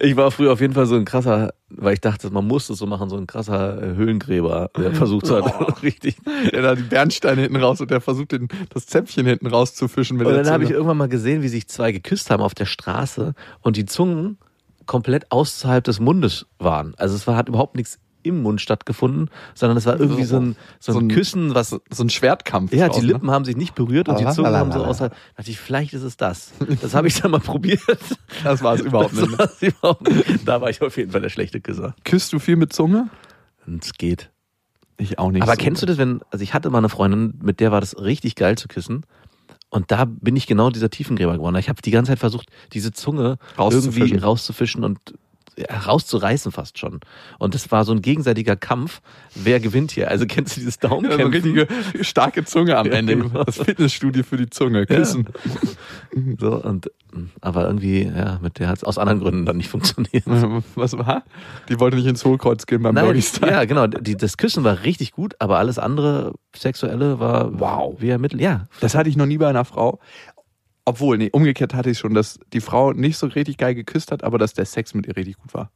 Ich 0.00 0.16
war 0.16 0.30
früher 0.30 0.52
auf 0.52 0.60
jeden 0.60 0.74
Fall 0.74 0.86
so 0.86 0.94
ein 0.94 1.04
krasser, 1.04 1.52
weil 1.70 1.94
ich 1.94 2.00
dachte, 2.00 2.30
man 2.30 2.46
muss 2.46 2.70
es 2.70 2.78
so 2.78 2.86
machen, 2.86 3.08
so 3.08 3.16
ein 3.16 3.26
krasser 3.26 3.80
Höhlengräber, 3.80 4.70
der 4.76 4.92
versucht 4.92 5.28
hat, 5.30 5.44
Oh. 5.44 5.72
richtig. 5.82 6.16
Der 6.52 6.62
da 6.62 6.74
die 6.76 6.82
Bernsteine 6.82 7.42
hinten 7.42 7.56
raus 7.56 7.80
und 7.80 7.90
der 7.90 8.00
versucht, 8.00 8.32
den, 8.32 8.48
das 8.70 8.86
Zäpfchen 8.86 9.26
hinten 9.26 9.46
rauszufischen. 9.46 10.16
Mit 10.16 10.26
Und 10.26 10.34
dann 10.34 10.50
habe 10.50 10.64
ich 10.64 10.70
irgendwann 10.70 10.96
mal 10.96 11.08
gesehen, 11.08 11.42
wie 11.42 11.48
sich 11.48 11.68
zwei 11.68 11.90
geküsst 11.90 12.30
haben 12.30 12.42
auf 12.42 12.54
der 12.54 12.66
Straße 12.66 13.34
und 13.60 13.76
die 13.76 13.86
Zungen 13.86 14.38
komplett 14.86 15.30
außerhalb 15.32 15.82
des 15.82 16.00
Mundes 16.00 16.46
waren. 16.58 16.94
Also 16.96 17.16
es 17.16 17.26
war, 17.26 17.36
hat 17.36 17.48
überhaupt 17.48 17.76
nichts 17.76 17.98
im 18.28 18.42
Mund 18.42 18.60
stattgefunden, 18.60 19.30
sondern 19.54 19.76
es 19.76 19.86
war 19.86 19.98
irgendwie 19.98 20.24
so 20.24 20.36
ein, 20.38 20.56
so 20.78 20.92
ein, 20.92 20.94
So 20.94 21.00
ein- 21.00 21.08
Küssen, 21.08 21.54
was 21.54 21.70
so 21.70 22.02
ein 22.04 22.10
Schwertkampf. 22.10 22.72
Ja, 22.72 22.88
die 22.88 23.00
ne? 23.00 23.06
Lippen 23.08 23.30
haben 23.30 23.44
sich 23.44 23.56
nicht 23.56 23.74
berührt 23.74 24.08
und 24.08 24.18
die 24.20 24.26
Zunge 24.28 24.50
haben 24.56 24.70
so 24.72 24.84
außer. 24.84 25.10
dachte 25.36 25.50
ich, 25.50 25.58
vielleicht 25.58 25.92
ist 25.94 26.02
es 26.02 26.16
das. 26.16 26.52
Das 26.80 26.94
habe 26.94 27.08
ich 27.08 27.20
dann 27.20 27.30
mal 27.30 27.40
probiert. 27.40 27.80
Das 28.44 28.62
war 28.62 28.74
es 28.74 28.82
überhaupt 28.82 29.12
Das 29.16 29.20
nicht. 29.26 29.38
war's 29.38 29.62
überhaupt 29.62 30.02
nicht. 30.08 30.46
Da 30.46 30.60
war 30.60 30.70
ich 30.70 30.80
auf 30.80 30.96
jeden 30.96 31.10
Fall 31.10 31.20
der 31.22 31.28
schlechte 31.28 31.60
Küsser. 31.60 31.94
Küsst 32.04 32.32
du 32.32 32.38
viel 32.38 32.56
mit 32.56 32.72
Zunge? 32.72 33.08
Es 33.80 33.92
geht. 33.94 34.30
Ich 34.96 35.18
auch 35.18 35.30
nicht. 35.30 35.42
Aber 35.42 35.52
so. 35.52 35.58
kennst 35.58 35.82
du 35.82 35.86
das, 35.86 35.98
wenn, 35.98 36.20
also 36.30 36.42
ich 36.42 36.54
hatte 36.54 36.70
mal 36.70 36.78
eine 36.78 36.88
Freundin, 36.88 37.34
mit 37.42 37.60
der 37.60 37.72
war 37.72 37.80
das 37.80 37.98
richtig 38.00 38.34
geil 38.36 38.56
zu 38.58 38.68
küssen. 38.68 39.04
Und 39.70 39.90
da 39.90 40.06
bin 40.06 40.34
ich 40.34 40.46
genau 40.46 40.70
dieser 40.70 40.88
Tiefengräber 40.90 41.34
geworden. 41.34 41.56
Ich 41.56 41.68
habe 41.68 41.82
die 41.82 41.90
ganze 41.90 42.12
Zeit 42.12 42.18
versucht, 42.18 42.48
diese 42.72 42.92
Zunge 42.92 43.36
irgendwie 43.58 44.16
rauszufischen 44.16 44.82
und 44.84 44.98
ja, 45.58 45.76
rauszureißen 45.78 46.52
fast 46.52 46.78
schon. 46.78 47.00
Und 47.38 47.54
das 47.54 47.70
war 47.72 47.84
so 47.84 47.92
ein 47.92 48.00
gegenseitiger 48.02 48.54
Kampf. 48.56 49.00
Wer 49.34 49.58
gewinnt 49.60 49.90
hier? 49.90 50.08
Also 50.10 50.24
kennst 50.26 50.56
du 50.56 50.60
dieses 50.60 50.78
Ja, 50.82 50.88
so 50.90 50.98
eine 50.98 51.08
Daumenkämpfen? 51.08 51.58
richtige 51.58 52.04
starke 52.04 52.44
Zunge 52.44 52.76
am 52.78 52.86
Ja, 52.86 52.92
Ende. 52.92 53.16
genau. 53.16 53.44
Das 53.44 53.56
Fitnessstudio 53.56 54.22
für 54.22 54.36
die 54.36 54.48
Zunge. 54.50 54.86
Küssen. 54.86 55.28
So, 56.38 56.54
und, 56.62 56.90
aber 57.40 57.66
irgendwie, 57.66 58.04
ja, 58.04 58.38
mit 58.42 58.58
der 58.58 58.68
hat 58.68 58.78
es 58.78 58.84
aus 58.84 58.98
anderen 58.98 59.20
Gründen 59.20 59.44
dann 59.46 59.56
nicht 59.56 59.68
funktioniert. 59.68 60.24
Was 60.74 60.96
war? 60.96 61.22
Die 61.68 61.78
wollte 61.78 61.96
nicht 61.96 62.06
ins 62.06 62.24
Hohlkreuz 62.24 62.66
gehen 62.66 62.82
beim 62.82 62.94
Nein, 62.94 63.22
ja, 63.42 63.64
genau. 63.66 63.86
Die, 63.86 64.16
das 64.16 64.36
Küssen 64.36 64.64
war 64.64 64.82
richtig 64.84 65.12
gut, 65.12 65.34
aber 65.38 65.58
alles 65.58 65.78
andere 65.78 66.34
Sexuelle 66.56 67.20
war 67.20 67.58
Wow. 67.60 67.96
wie 68.00 68.08
ermittelt. 68.08 68.40
Ja, 68.40 68.66
Das 68.80 68.94
hatte 68.94 69.10
ich 69.10 69.16
noch 69.16 69.26
nie 69.26 69.38
bei 69.38 69.48
einer 69.48 69.64
Frau. 69.64 70.00
Obwohl, 70.88 71.18
nee, 71.18 71.28
umgekehrt 71.30 71.74
hatte 71.74 71.90
ich 71.90 71.98
schon, 71.98 72.14
dass 72.14 72.40
die 72.54 72.62
Frau 72.62 72.92
nicht 72.92 73.18
so 73.18 73.26
richtig 73.26 73.58
geil 73.58 73.74
geküsst 73.74 74.10
hat, 74.10 74.24
aber 74.24 74.38
dass 74.38 74.54
der 74.54 74.64
Sex 74.64 74.94
mit 74.94 75.06
ihr 75.06 75.16
richtig 75.16 75.36
gut 75.36 75.52
war. 75.52 75.70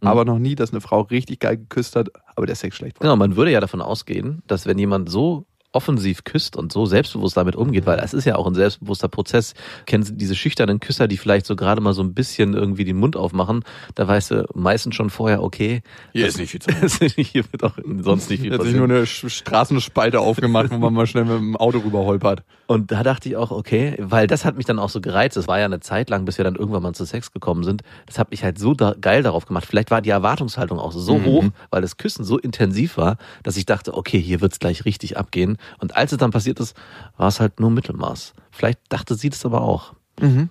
Mhm. 0.00 0.08
Aber 0.08 0.24
noch 0.24 0.38
nie, 0.38 0.54
dass 0.54 0.70
eine 0.70 0.80
Frau 0.80 1.02
richtig 1.02 1.40
geil 1.40 1.58
geküsst 1.58 1.96
hat, 1.96 2.08
aber 2.34 2.46
der 2.46 2.56
Sex 2.56 2.74
schlecht 2.76 2.98
war. 2.98 3.04
Genau, 3.04 3.16
man 3.16 3.36
würde 3.36 3.50
ja 3.50 3.60
davon 3.60 3.82
ausgehen, 3.82 4.42
dass 4.46 4.64
wenn 4.64 4.78
jemand 4.78 5.10
so 5.10 5.44
offensiv 5.74 6.24
küsst 6.24 6.56
und 6.56 6.72
so 6.72 6.86
selbstbewusst 6.86 7.36
damit 7.36 7.56
umgeht, 7.56 7.86
weil 7.86 7.98
es 7.98 8.14
ist 8.14 8.24
ja 8.24 8.36
auch 8.36 8.46
ein 8.46 8.54
selbstbewusster 8.54 9.08
Prozess. 9.08 9.54
Kennen 9.86 10.02
Sie 10.04 10.16
diese 10.16 10.34
schüchternen 10.34 10.80
Küsser, 10.80 11.08
die 11.08 11.16
vielleicht 11.16 11.46
so 11.46 11.56
gerade 11.56 11.80
mal 11.80 11.92
so 11.92 12.02
ein 12.02 12.14
bisschen 12.14 12.54
irgendwie 12.54 12.84
den 12.84 12.96
Mund 12.96 13.16
aufmachen, 13.16 13.64
da 13.94 14.06
weißt 14.08 14.30
du 14.30 14.46
meistens 14.54 14.94
schon 14.94 15.10
vorher, 15.10 15.42
okay, 15.42 15.82
Hier 16.12 16.26
das- 16.26 16.34
ist 16.34 16.40
nicht 16.40 16.50
viel 16.50 16.60
zu 16.88 17.06
hier 17.06 17.44
wird 17.50 17.64
auch 17.64 17.76
sonst 18.00 18.30
nicht 18.30 18.40
viel 18.42 18.52
Hat 18.52 18.62
sich 18.62 18.74
nur 18.74 18.88
passieren. 18.88 18.90
eine 18.98 19.06
Straßenspalte 19.30 20.20
aufgemacht, 20.20 20.70
wo 20.70 20.78
man 20.78 20.94
mal 20.94 21.06
schnell 21.06 21.24
mit 21.24 21.36
dem 21.36 21.56
Auto 21.56 21.78
rüberholpert. 21.78 22.42
Und 22.66 22.90
da 22.92 23.02
dachte 23.02 23.28
ich 23.28 23.36
auch, 23.36 23.50
okay, 23.50 23.94
weil 24.00 24.26
das 24.26 24.44
hat 24.44 24.56
mich 24.56 24.64
dann 24.64 24.78
auch 24.78 24.88
so 24.88 25.00
gereizt. 25.00 25.36
Es 25.36 25.46
war 25.48 25.58
ja 25.58 25.66
eine 25.66 25.80
Zeit 25.80 26.08
lang, 26.08 26.24
bis 26.24 26.38
wir 26.38 26.44
dann 26.44 26.54
irgendwann 26.56 26.82
mal 26.82 26.94
zu 26.94 27.04
Sex 27.04 27.30
gekommen 27.32 27.62
sind. 27.62 27.82
Das 28.06 28.18
hat 28.18 28.30
mich 28.30 28.42
halt 28.42 28.58
so 28.58 28.72
da 28.74 28.94
geil 28.98 29.22
darauf 29.22 29.44
gemacht. 29.44 29.66
Vielleicht 29.68 29.90
war 29.90 30.00
die 30.00 30.10
Erwartungshaltung 30.10 30.78
auch 30.78 30.92
so 30.92 31.18
Mhm. 31.18 31.24
hoch, 31.26 31.44
weil 31.70 31.82
das 31.82 31.96
Küssen 31.98 32.24
so 32.24 32.38
intensiv 32.38 32.96
war, 32.96 33.18
dass 33.42 33.56
ich 33.58 33.66
dachte, 33.66 33.94
okay, 33.94 34.18
hier 34.20 34.40
wird's 34.40 34.58
gleich 34.58 34.84
richtig 34.86 35.16
abgehen. 35.18 35.58
Und 35.78 35.96
als 35.96 36.12
es 36.12 36.18
dann 36.18 36.30
passiert 36.30 36.60
ist, 36.60 36.76
war 37.16 37.28
es 37.28 37.40
halt 37.40 37.60
nur 37.60 37.70
Mittelmaß. 37.70 38.34
Vielleicht 38.50 38.80
dachte 38.88 39.14
sie 39.14 39.30
das 39.30 39.44
aber 39.44 39.62
auch. 39.62 39.94
Mhm. 40.20 40.48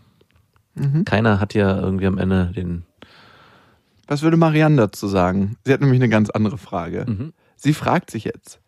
Keiner 1.06 1.40
hat 1.40 1.54
ja 1.54 1.80
irgendwie 1.80 2.08
am 2.08 2.18
Ende 2.18 2.52
den. 2.56 2.84
Was 4.08 4.22
würde 4.22 4.38
Marianne 4.38 4.76
dazu 4.78 5.08
sagen? 5.08 5.58
Sie 5.66 5.72
hat 5.72 5.82
nämlich 5.82 6.00
eine 6.00 6.10
ganz 6.10 6.30
andere 6.30 6.58
Frage. 6.58 7.06
Mhm. 7.08 7.34
Sie 7.56 7.74
fragt 7.74 8.10
sich 8.12 8.24
jetzt, 8.24 8.60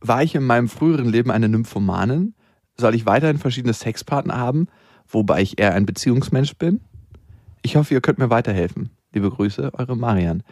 war 0.00 0.22
ich 0.22 0.34
in 0.34 0.44
meinem 0.44 0.68
früheren 0.68 1.08
Leben 1.08 1.30
eine 1.30 1.48
Nymphomanin? 1.48 2.34
Soll 2.76 2.94
ich 2.94 3.06
weiterhin 3.06 3.38
verschiedene 3.38 3.74
Sexpartner 3.74 4.36
haben, 4.36 4.68
wobei 5.08 5.42
ich 5.42 5.58
eher 5.58 5.74
ein 5.74 5.86
Beziehungsmensch 5.86 6.56
bin? 6.56 6.80
Ich 7.62 7.76
hoffe, 7.76 7.94
ihr 7.94 8.00
könnt 8.00 8.18
mir 8.18 8.30
weiterhelfen. 8.30 8.90
Liebe 9.12 9.30
Grüße, 9.30 9.72
eure 9.74 9.96
Marian. 9.96 10.42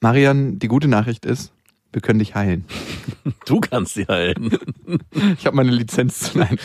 Marian, 0.00 0.58
die 0.58 0.68
gute 0.68 0.88
Nachricht 0.88 1.24
ist, 1.24 1.52
wir 1.96 2.02
können 2.02 2.18
dich 2.18 2.34
heilen. 2.34 2.66
Du 3.46 3.58
kannst 3.58 3.94
sie 3.94 4.04
heilen. 4.06 4.50
Ich 5.38 5.46
habe 5.46 5.56
meine 5.56 5.70
Lizenz 5.70 6.20
zu 6.20 6.38
nein. 6.38 6.58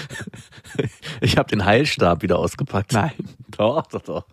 Ich 1.22 1.38
habe 1.38 1.50
den 1.50 1.64
Heilstab 1.64 2.22
wieder 2.22 2.38
ausgepackt. 2.38 2.92
Nein. 2.92 3.14
Doch, 3.52 3.88
doch, 3.88 4.02
doch. 4.02 4.26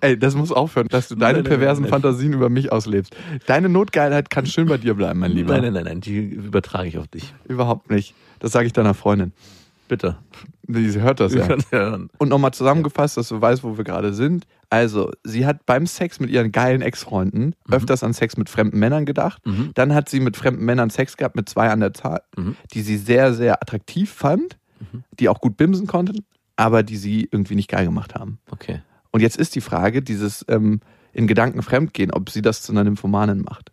Ey, 0.00 0.18
das 0.18 0.34
muss 0.34 0.50
aufhören, 0.50 0.88
dass 0.88 1.08
du 1.08 1.14
deine 1.14 1.34
Nein, 1.34 1.42
nein, 1.42 1.50
perversen 1.50 1.82
nein. 1.82 1.90
Fantasien 1.90 2.32
über 2.32 2.48
mich 2.48 2.72
auslebst. 2.72 3.14
Deine 3.46 3.68
Notgeilheit 3.68 4.30
kann 4.30 4.46
schön 4.46 4.66
bei 4.66 4.78
dir 4.78 4.94
bleiben, 4.94 5.20
mein 5.20 5.32
Lieber. 5.32 5.52
Nein, 5.52 5.64
nein, 5.64 5.72
nein, 5.74 5.84
nein, 5.84 6.00
die 6.00 6.16
übertrage 6.16 6.88
ich 6.88 6.96
auf 6.96 7.08
dich. 7.08 7.34
Überhaupt 7.46 7.90
nicht. 7.90 8.14
Das 8.38 8.52
sage 8.52 8.66
ich 8.66 8.72
deiner 8.72 8.94
Freundin. 8.94 9.32
Bitte. 9.88 10.16
Sie 10.68 11.00
hört 11.02 11.20
das 11.20 11.34
ja. 11.34 11.98
Und 12.16 12.28
nochmal 12.30 12.52
zusammengefasst, 12.52 13.18
dass 13.18 13.28
du 13.28 13.40
weißt, 13.40 13.62
wo 13.62 13.76
wir 13.76 13.84
gerade 13.84 14.14
sind. 14.14 14.46
Also, 14.70 15.10
sie 15.24 15.46
hat 15.46 15.64
beim 15.66 15.86
Sex 15.86 16.18
mit 16.20 16.30
ihren 16.30 16.50
geilen 16.52 16.82
Ex-Freunden 16.82 17.54
öfters 17.70 18.02
an 18.02 18.12
Sex 18.12 18.36
mit 18.36 18.48
fremden 18.50 18.78
Männern 18.78 19.06
gedacht. 19.06 19.44
Mhm. 19.46 19.70
Dann 19.74 19.94
hat 19.94 20.08
sie 20.08 20.20
mit 20.20 20.36
fremden 20.36 20.64
Männern 20.64 20.90
Sex 20.90 21.16
gehabt, 21.16 21.36
mit 21.36 21.48
zwei 21.48 21.70
an 21.70 21.80
der 21.80 21.94
Zahl, 21.94 22.22
Mhm. 22.36 22.56
die 22.72 22.82
sie 22.82 22.96
sehr, 22.96 23.32
sehr 23.32 23.62
attraktiv 23.62 24.12
fand, 24.12 24.58
die 25.18 25.28
auch 25.28 25.40
gut 25.40 25.56
bimsen 25.56 25.86
konnten, 25.86 26.24
aber 26.56 26.82
die 26.82 26.96
sie 26.96 27.28
irgendwie 27.30 27.54
nicht 27.54 27.70
geil 27.70 27.84
gemacht 27.86 28.14
haben. 28.14 28.38
Okay. 28.50 28.82
Und 29.10 29.20
jetzt 29.20 29.36
ist 29.36 29.54
die 29.54 29.60
Frage, 29.60 30.02
dieses 30.02 30.44
ähm, 30.48 30.80
in 31.12 31.26
Gedanken 31.26 31.62
fremdgehen, 31.62 32.10
ob 32.10 32.28
sie 32.28 32.42
das 32.42 32.60
zu 32.62 32.72
einer 32.72 32.84
Nymphomanin 32.84 33.40
macht. 33.42 33.72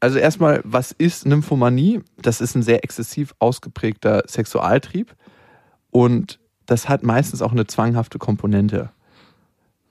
Also 0.00 0.18
erstmal, 0.18 0.60
was 0.64 0.90
ist 0.92 1.26
Nymphomanie? 1.26 2.00
Das 2.20 2.40
ist 2.40 2.56
ein 2.56 2.62
sehr 2.62 2.82
exzessiv 2.82 3.34
ausgeprägter 3.38 4.24
Sexualtrieb 4.26 5.14
und 5.90 6.40
das 6.66 6.88
hat 6.88 7.04
meistens 7.04 7.40
auch 7.40 7.52
eine 7.52 7.66
zwanghafte 7.66 8.18
Komponente. 8.18 8.90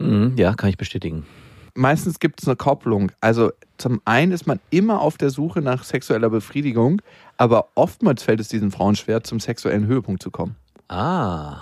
Mhm, 0.01 0.38
ja, 0.38 0.53
kann 0.53 0.70
ich 0.70 0.77
bestätigen. 0.77 1.25
Meistens 1.74 2.20
gibt 2.20 2.41
es 2.41 2.48
eine 2.48 2.58
Kopplung. 2.58 3.12
Also 3.22 3.51
zum 3.77 4.01
einen 4.03 4.31
ist 4.31 4.46
man 4.46 4.60
immer 4.70 5.01
auf 5.01 5.17
der 5.17 5.29
Suche 5.29 5.62
nach 5.62 5.84
sexueller 5.84 6.29
Befriedigung, 6.29 7.01
aber 7.37 7.70
oftmals 7.75 8.24
fällt 8.24 8.40
es 8.40 8.50
diesen 8.50 8.72
Frauen 8.72 8.96
schwer, 8.96 9.24
zum 9.24 9.40
sexuellen 9.40 9.87
Höhepunkt 9.87 10.22
zu 10.22 10.31
kommen. 10.31 10.55
Ah. 10.90 11.61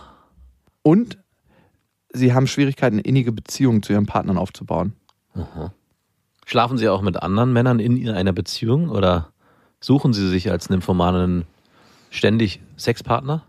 Und 0.82 1.19
sie 2.12 2.34
haben 2.34 2.47
Schwierigkeiten, 2.47 2.97
innige 2.97 3.32
Beziehungen 3.32 3.84
zu 3.84 3.93
ihren 3.93 4.08
Partnern 4.08 4.38
aufzubauen. 4.38 4.93
Schlafen 6.45 6.80
Sie 6.80 6.89
auch 6.89 7.02
mit 7.02 7.21
anderen 7.21 7.54
Männern 7.54 7.80
in 7.80 8.10
einer 8.10 8.34
Beziehung 8.34 8.89
oder 8.89 9.32
suchen 9.80 10.13
Sie 10.13 10.28
sich 10.28 10.49
als 10.49 10.71
Nymphomanen 10.71 11.45
ständig 12.10 12.60
Sexpartner? 12.75 13.43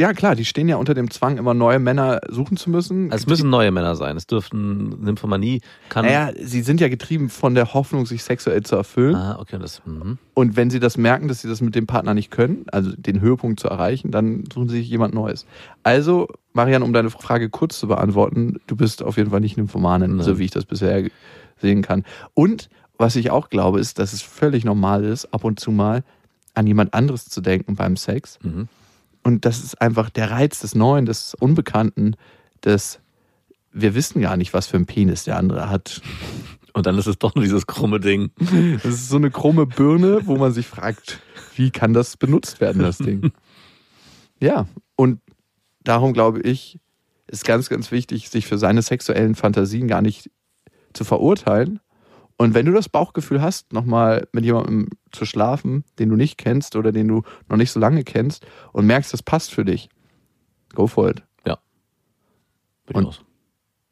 Ja, 0.00 0.14
klar, 0.14 0.34
die 0.34 0.46
stehen 0.46 0.66
ja 0.66 0.76
unter 0.76 0.94
dem 0.94 1.10
Zwang, 1.10 1.36
immer 1.36 1.52
neue 1.52 1.78
Männer 1.78 2.20
suchen 2.30 2.56
zu 2.56 2.70
müssen. 2.70 3.12
Also 3.12 3.24
es 3.24 3.26
müssen 3.26 3.50
neue 3.50 3.70
Männer 3.70 3.96
sein. 3.96 4.16
Es 4.16 4.26
dürften 4.26 5.04
Nymphomanie 5.04 5.60
kann. 5.90 6.06
naja, 6.06 6.30
sie 6.42 6.62
sind 6.62 6.80
ja 6.80 6.88
getrieben 6.88 7.28
von 7.28 7.54
der 7.54 7.74
Hoffnung, 7.74 8.06
sich 8.06 8.24
sexuell 8.24 8.62
zu 8.62 8.76
erfüllen. 8.76 9.14
Ah, 9.14 9.36
okay, 9.38 9.58
das. 9.60 9.82
Mhm. 9.84 10.16
Und 10.32 10.56
wenn 10.56 10.70
sie 10.70 10.80
das 10.80 10.96
merken, 10.96 11.28
dass 11.28 11.42
sie 11.42 11.48
das 11.48 11.60
mit 11.60 11.74
dem 11.74 11.86
Partner 11.86 12.14
nicht 12.14 12.30
können, 12.30 12.64
also 12.72 12.92
den 12.96 13.20
Höhepunkt 13.20 13.60
zu 13.60 13.68
erreichen, 13.68 14.10
dann 14.10 14.44
suchen 14.50 14.70
sie 14.70 14.78
sich 14.78 14.88
jemand 14.88 15.12
Neues. 15.12 15.44
Also, 15.82 16.28
Marian, 16.54 16.82
um 16.82 16.94
deine 16.94 17.10
Frage 17.10 17.50
kurz 17.50 17.78
zu 17.78 17.86
beantworten, 17.86 18.58
du 18.68 18.76
bist 18.76 19.02
auf 19.02 19.18
jeden 19.18 19.28
Fall 19.28 19.40
nicht 19.40 19.58
Nymphomanin, 19.58 20.16
Nein. 20.16 20.24
so 20.24 20.38
wie 20.38 20.46
ich 20.46 20.50
das 20.50 20.64
bisher 20.64 21.10
sehen 21.60 21.82
kann. 21.82 22.04
Und 22.32 22.70
was 22.96 23.16
ich 23.16 23.30
auch 23.30 23.50
glaube, 23.50 23.78
ist, 23.78 23.98
dass 23.98 24.14
es 24.14 24.22
völlig 24.22 24.64
normal 24.64 25.04
ist, 25.04 25.26
ab 25.34 25.44
und 25.44 25.60
zu 25.60 25.70
mal 25.70 26.04
an 26.54 26.66
jemand 26.66 26.94
anderes 26.94 27.26
zu 27.26 27.42
denken 27.42 27.76
beim 27.76 27.98
Sex. 27.98 28.38
Mhm. 28.42 28.68
Und 29.22 29.44
das 29.44 29.62
ist 29.62 29.80
einfach 29.80 30.10
der 30.10 30.30
Reiz 30.30 30.60
des 30.60 30.74
Neuen, 30.74 31.06
des 31.06 31.34
Unbekannten, 31.34 32.16
des 32.64 33.00
wir 33.72 33.94
wissen 33.94 34.20
gar 34.20 34.36
nicht, 34.36 34.52
was 34.52 34.66
für 34.66 34.76
einen 34.76 34.86
Penis 34.86 35.24
der 35.24 35.36
andere 35.36 35.70
hat. 35.70 36.02
Und 36.72 36.86
dann 36.86 36.98
ist 36.98 37.06
es 37.06 37.18
doch 37.18 37.34
nur 37.34 37.44
dieses 37.44 37.66
krumme 37.66 38.00
Ding. 38.00 38.30
Das 38.82 38.94
ist 38.94 39.08
so 39.08 39.16
eine 39.16 39.30
krumme 39.30 39.66
Birne, 39.66 40.26
wo 40.26 40.36
man 40.36 40.52
sich 40.52 40.66
fragt, 40.66 41.20
wie 41.56 41.70
kann 41.70 41.92
das 41.92 42.16
benutzt 42.16 42.60
werden, 42.60 42.82
das 42.82 42.98
Ding? 42.98 43.32
Ja, 44.42 44.66
und 44.96 45.20
darum 45.84 46.14
glaube 46.14 46.40
ich, 46.40 46.78
ist 47.26 47.44
ganz, 47.44 47.68
ganz 47.68 47.92
wichtig, 47.92 48.30
sich 48.30 48.46
für 48.46 48.56
seine 48.56 48.80
sexuellen 48.80 49.34
Fantasien 49.34 49.86
gar 49.86 50.00
nicht 50.00 50.30
zu 50.94 51.04
verurteilen. 51.04 51.78
Und 52.40 52.54
wenn 52.54 52.64
du 52.64 52.72
das 52.72 52.88
Bauchgefühl 52.88 53.42
hast, 53.42 53.72
nochmal 53.72 54.26
mit 54.32 54.44
jemandem 54.46 54.88
zu 55.12 55.26
schlafen, 55.26 55.84
den 55.98 56.08
du 56.08 56.16
nicht 56.16 56.38
kennst 56.38 56.74
oder 56.74 56.90
den 56.90 57.06
du 57.06 57.22
noch 57.48 57.56
nicht 57.58 57.70
so 57.70 57.78
lange 57.78 58.02
kennst 58.02 58.46
und 58.72 58.86
merkst, 58.86 59.12
das 59.12 59.22
passt 59.22 59.52
für 59.52 59.64
dich, 59.64 59.90
go 60.74 60.86
for 60.86 61.10
it. 61.10 61.22
Und- 62.92 62.94
Durchaus. 63.04 63.22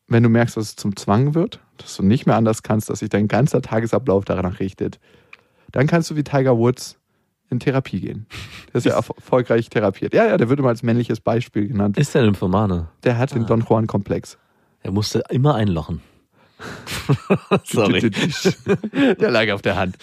Wenn 0.09 0.23
du 0.23 0.29
merkst, 0.31 0.57
dass 0.57 0.65
es 0.71 0.77
zum 0.77 0.97
Zwang 0.97 1.35
wird, 1.35 1.61
dass 1.77 1.95
du 1.97 2.03
nicht 2.03 2.25
mehr 2.27 2.35
anders 2.37 2.63
kannst, 2.63 2.89
dass 2.89 3.01
sich 3.01 3.11
dein 3.11 3.29
ganzer 3.29 3.61
Tagesablauf 3.61 4.25
danach 4.25 4.59
richtet, 4.59 4.99
dann 5.71 5.87
kannst 5.87 6.11
du 6.11 6.17
wie 6.17 6.25
Tiger 6.25 6.57
Woods 6.57 6.99
in 7.51 7.61
Therapie 7.61 8.01
gehen. 8.01 8.27
Der 8.69 8.77
ist 8.77 8.85
ja 8.87 8.95
erfol- 8.99 9.17
erfolgreich 9.17 9.69
therapiert. 9.69 10.15
Ja, 10.15 10.25
ja, 10.27 10.37
der 10.39 10.49
wird 10.49 10.59
immer 10.59 10.71
als 10.71 10.83
männliches 10.83 11.21
Beispiel 11.21 11.69
genannt. 11.69 11.99
Ist 11.99 12.15
der 12.15 12.23
Nymphomane? 12.23 12.89
Der 13.05 13.19
hat 13.19 13.35
den 13.35 13.45
Don 13.47 13.61
Juan-Komplex. 13.61 14.39
Er 14.81 14.93
musste 14.93 15.23
immer 15.29 15.55
einlochen. 15.55 16.01
Sorry. 17.65 18.11
Der 19.21 19.31
lag 19.31 19.51
auf 19.53 19.63
der 19.63 19.77
Hand. 19.77 19.97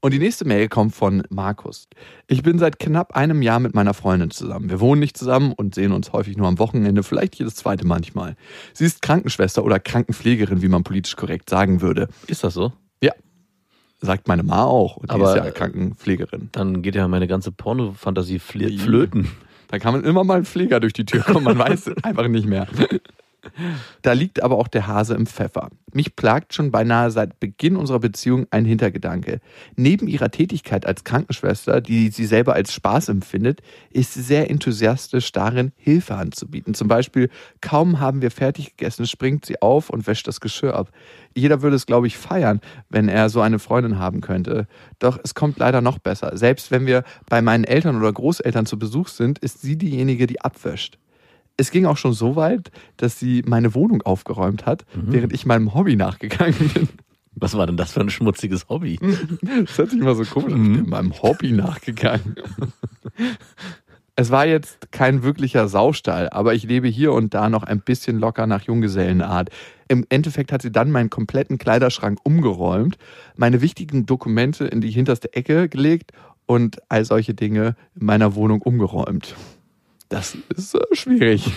Und 0.00 0.12
die 0.12 0.18
nächste 0.18 0.44
Mail 0.44 0.68
kommt 0.68 0.94
von 0.94 1.22
Markus. 1.30 1.88
Ich 2.26 2.42
bin 2.42 2.58
seit 2.58 2.78
knapp 2.78 3.16
einem 3.16 3.40
Jahr 3.40 3.58
mit 3.58 3.74
meiner 3.74 3.94
Freundin 3.94 4.30
zusammen. 4.30 4.68
Wir 4.68 4.80
wohnen 4.80 5.00
nicht 5.00 5.16
zusammen 5.16 5.52
und 5.52 5.74
sehen 5.74 5.92
uns 5.92 6.12
häufig 6.12 6.36
nur 6.36 6.46
am 6.46 6.58
Wochenende, 6.58 7.02
vielleicht 7.02 7.36
jedes 7.36 7.54
zweite 7.54 7.86
manchmal. 7.86 8.36
Sie 8.74 8.84
ist 8.84 9.00
Krankenschwester 9.00 9.64
oder 9.64 9.78
Krankenpflegerin, 9.80 10.60
wie 10.60 10.68
man 10.68 10.84
politisch 10.84 11.16
korrekt 11.16 11.48
sagen 11.48 11.80
würde. 11.80 12.08
Ist 12.26 12.44
das 12.44 12.54
so? 12.54 12.72
Sagt 14.00 14.28
meine 14.28 14.42
Ma 14.42 14.64
auch. 14.64 14.98
Und 14.98 15.10
die 15.10 15.14
Aber- 15.14 15.34
ist 15.34 15.42
ja 15.44 15.50
Krankenpflegerin. 15.50 16.50
Dann 16.52 16.82
geht 16.82 16.94
ja 16.94 17.08
meine 17.08 17.26
ganze 17.26 17.52
Pornofantasie 17.52 18.38
fl 18.38 18.76
flöten. 18.78 19.28
Da 19.68 19.78
kann 19.78 19.94
man 19.94 20.04
immer 20.04 20.24
mal 20.24 20.36
ein 20.38 20.44
Pfleger 20.44 20.78
durch 20.78 20.92
die 20.92 21.06
Tür 21.06 21.22
kommen, 21.22 21.44
man 21.44 21.58
weiß 21.58 21.88
einfach 22.02 22.28
nicht 22.28 22.46
mehr. 22.46 22.66
Da 24.02 24.12
liegt 24.12 24.42
aber 24.42 24.58
auch 24.58 24.68
der 24.68 24.86
Hase 24.86 25.14
im 25.14 25.26
Pfeffer. 25.26 25.70
Mich 25.92 26.16
plagt 26.16 26.54
schon 26.54 26.70
beinahe 26.70 27.10
seit 27.10 27.38
Beginn 27.40 27.76
unserer 27.76 28.00
Beziehung 28.00 28.46
ein 28.50 28.64
Hintergedanke. 28.64 29.40
Neben 29.76 30.08
ihrer 30.08 30.30
Tätigkeit 30.30 30.86
als 30.86 31.04
Krankenschwester, 31.04 31.80
die 31.80 32.08
sie 32.08 32.26
selber 32.26 32.54
als 32.54 32.72
Spaß 32.72 33.08
empfindet, 33.08 33.60
ist 33.90 34.14
sie 34.14 34.22
sehr 34.22 34.50
enthusiastisch 34.50 35.30
darin, 35.32 35.72
Hilfe 35.76 36.16
anzubieten. 36.16 36.74
Zum 36.74 36.88
Beispiel, 36.88 37.30
kaum 37.60 38.00
haben 38.00 38.22
wir 38.22 38.30
fertig 38.30 38.76
gegessen, 38.76 39.06
springt 39.06 39.46
sie 39.46 39.62
auf 39.62 39.90
und 39.90 40.06
wäscht 40.06 40.26
das 40.26 40.40
Geschirr 40.40 40.74
ab. 40.74 40.90
Jeder 41.36 41.62
würde 41.62 41.76
es, 41.76 41.86
glaube 41.86 42.06
ich, 42.06 42.16
feiern, 42.16 42.60
wenn 42.88 43.08
er 43.08 43.28
so 43.28 43.40
eine 43.40 43.58
Freundin 43.58 43.98
haben 43.98 44.20
könnte. 44.20 44.66
Doch 44.98 45.18
es 45.22 45.34
kommt 45.34 45.58
leider 45.58 45.80
noch 45.80 45.98
besser. 45.98 46.36
Selbst 46.36 46.70
wenn 46.70 46.86
wir 46.86 47.04
bei 47.28 47.42
meinen 47.42 47.64
Eltern 47.64 47.96
oder 47.96 48.12
Großeltern 48.12 48.66
zu 48.66 48.78
Besuch 48.78 49.08
sind, 49.08 49.38
ist 49.38 49.62
sie 49.62 49.76
diejenige, 49.76 50.26
die 50.26 50.40
abwäscht. 50.40 50.98
Es 51.56 51.70
ging 51.70 51.86
auch 51.86 51.96
schon 51.96 52.12
so 52.12 52.36
weit, 52.36 52.70
dass 52.96 53.18
sie 53.18 53.42
meine 53.46 53.74
Wohnung 53.74 54.02
aufgeräumt 54.02 54.66
hat, 54.66 54.84
während 54.94 55.32
ich 55.32 55.46
meinem 55.46 55.74
Hobby 55.74 55.94
nachgegangen 55.96 56.70
bin. 56.74 56.88
Was 57.36 57.56
war 57.56 57.66
denn 57.66 57.76
das 57.76 57.92
für 57.92 58.00
ein 58.00 58.10
schmutziges 58.10 58.68
Hobby? 58.68 58.98
Das 59.42 59.78
hört 59.78 59.90
sich 59.90 60.00
immer 60.00 60.14
so 60.14 60.24
komisch 60.24 60.52
an. 60.52 60.74
Ich 60.74 60.80
bin 60.80 60.90
meinem 60.90 61.22
Hobby 61.22 61.52
nachgegangen. 61.52 62.36
Es 64.16 64.30
war 64.30 64.46
jetzt 64.46 64.92
kein 64.92 65.24
wirklicher 65.24 65.66
Saustall, 65.66 66.28
aber 66.30 66.54
ich 66.54 66.62
lebe 66.62 66.86
hier 66.86 67.12
und 67.12 67.34
da 67.34 67.50
noch 67.50 67.64
ein 67.64 67.80
bisschen 67.80 68.20
locker 68.20 68.46
nach 68.46 68.62
Junggesellenart. 68.62 69.50
Im 69.88 70.06
Endeffekt 70.08 70.52
hat 70.52 70.62
sie 70.62 70.70
dann 70.70 70.92
meinen 70.92 71.10
kompletten 71.10 71.58
Kleiderschrank 71.58 72.20
umgeräumt, 72.22 72.96
meine 73.34 73.60
wichtigen 73.60 74.06
Dokumente 74.06 74.66
in 74.66 74.80
die 74.80 74.92
hinterste 74.92 75.34
Ecke 75.34 75.68
gelegt 75.68 76.12
und 76.46 76.80
all 76.88 77.04
solche 77.04 77.34
Dinge 77.34 77.74
in 77.98 78.06
meiner 78.06 78.36
Wohnung 78.36 78.62
umgeräumt. 78.62 79.34
Das 80.08 80.36
ist 80.54 80.74
äh, 80.74 80.80
schwierig. 80.92 81.50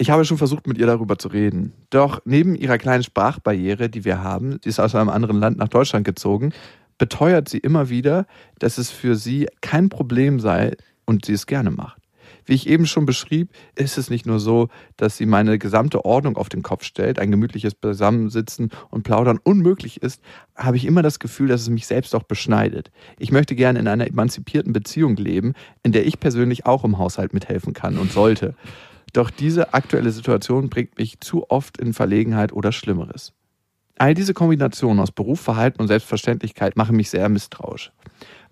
Ich 0.00 0.10
habe 0.10 0.24
schon 0.24 0.38
versucht, 0.38 0.68
mit 0.68 0.78
ihr 0.78 0.86
darüber 0.86 1.18
zu 1.18 1.26
reden. 1.26 1.72
Doch 1.90 2.22
neben 2.24 2.54
ihrer 2.54 2.78
kleinen 2.78 3.02
Sprachbarriere, 3.02 3.88
die 3.88 4.04
wir 4.04 4.22
haben, 4.22 4.60
sie 4.62 4.68
ist 4.68 4.78
aus 4.78 4.94
einem 4.94 5.08
anderen 5.08 5.40
Land 5.40 5.58
nach 5.58 5.66
Deutschland 5.66 6.06
gezogen, 6.06 6.52
beteuert 6.98 7.48
sie 7.48 7.58
immer 7.58 7.88
wieder, 7.88 8.26
dass 8.60 8.78
es 8.78 8.90
für 8.90 9.16
sie 9.16 9.48
kein 9.60 9.88
Problem 9.88 10.38
sei 10.38 10.76
und 11.04 11.24
sie 11.24 11.32
es 11.32 11.46
gerne 11.46 11.72
macht. 11.72 11.97
Wie 12.48 12.54
ich 12.54 12.66
eben 12.66 12.86
schon 12.86 13.04
beschrieb, 13.04 13.50
ist 13.76 13.98
es 13.98 14.08
nicht 14.08 14.24
nur 14.24 14.40
so, 14.40 14.68
dass 14.96 15.18
sie 15.18 15.26
meine 15.26 15.58
gesamte 15.58 16.06
Ordnung 16.06 16.38
auf 16.38 16.48
den 16.48 16.62
Kopf 16.62 16.82
stellt, 16.82 17.18
ein 17.18 17.30
gemütliches 17.30 17.74
Beisammensitzen 17.74 18.70
und 18.88 19.02
Plaudern 19.02 19.38
unmöglich 19.44 20.02
ist, 20.02 20.22
habe 20.56 20.78
ich 20.78 20.86
immer 20.86 21.02
das 21.02 21.18
Gefühl, 21.18 21.48
dass 21.48 21.60
es 21.60 21.68
mich 21.68 21.86
selbst 21.86 22.14
auch 22.14 22.22
beschneidet. 22.22 22.90
Ich 23.18 23.32
möchte 23.32 23.54
gerne 23.54 23.78
in 23.78 23.86
einer 23.86 24.06
emanzipierten 24.06 24.72
Beziehung 24.72 25.16
leben, 25.16 25.52
in 25.82 25.92
der 25.92 26.06
ich 26.06 26.20
persönlich 26.20 26.64
auch 26.64 26.84
im 26.84 26.96
Haushalt 26.96 27.34
mithelfen 27.34 27.74
kann 27.74 27.98
und 27.98 28.12
sollte. 28.12 28.54
Doch 29.12 29.28
diese 29.28 29.74
aktuelle 29.74 30.10
Situation 30.10 30.70
bringt 30.70 30.96
mich 30.96 31.20
zu 31.20 31.50
oft 31.50 31.76
in 31.76 31.92
Verlegenheit 31.92 32.54
oder 32.54 32.72
Schlimmeres. 32.72 33.34
All 33.98 34.14
diese 34.14 34.32
Kombinationen 34.32 35.00
aus 35.00 35.12
Beruf, 35.12 35.40
Verhalten 35.40 35.82
und 35.82 35.88
Selbstverständlichkeit 35.88 36.76
machen 36.78 36.96
mich 36.96 37.10
sehr 37.10 37.28
misstrauisch. 37.28 37.92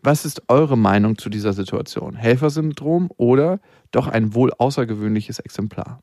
Was 0.03 0.25
ist 0.25 0.43
eure 0.49 0.77
Meinung 0.79 1.19
zu 1.19 1.29
dieser 1.31 1.53
Situation? 1.53 2.15
Helfersyndrom 2.15 3.11
oder 3.17 3.61
doch 3.91 4.07
ein 4.07 4.35
wohl 4.35 4.53
außergewöhnliches 4.57 5.39
Exemplar? 5.41 6.01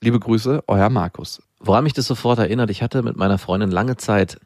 Liebe 0.00 0.18
Grüße, 0.20 0.64
euer 0.66 0.90
Markus. 0.90 1.40
Woran 1.60 1.84
mich 1.84 1.92
das 1.92 2.06
sofort 2.06 2.38
erinnert, 2.38 2.70
ich 2.70 2.82
hatte 2.82 3.02
mit 3.02 3.16
meiner 3.16 3.38
Freundin 3.38 3.70
lange 3.70 3.96
Zeit 3.96 4.38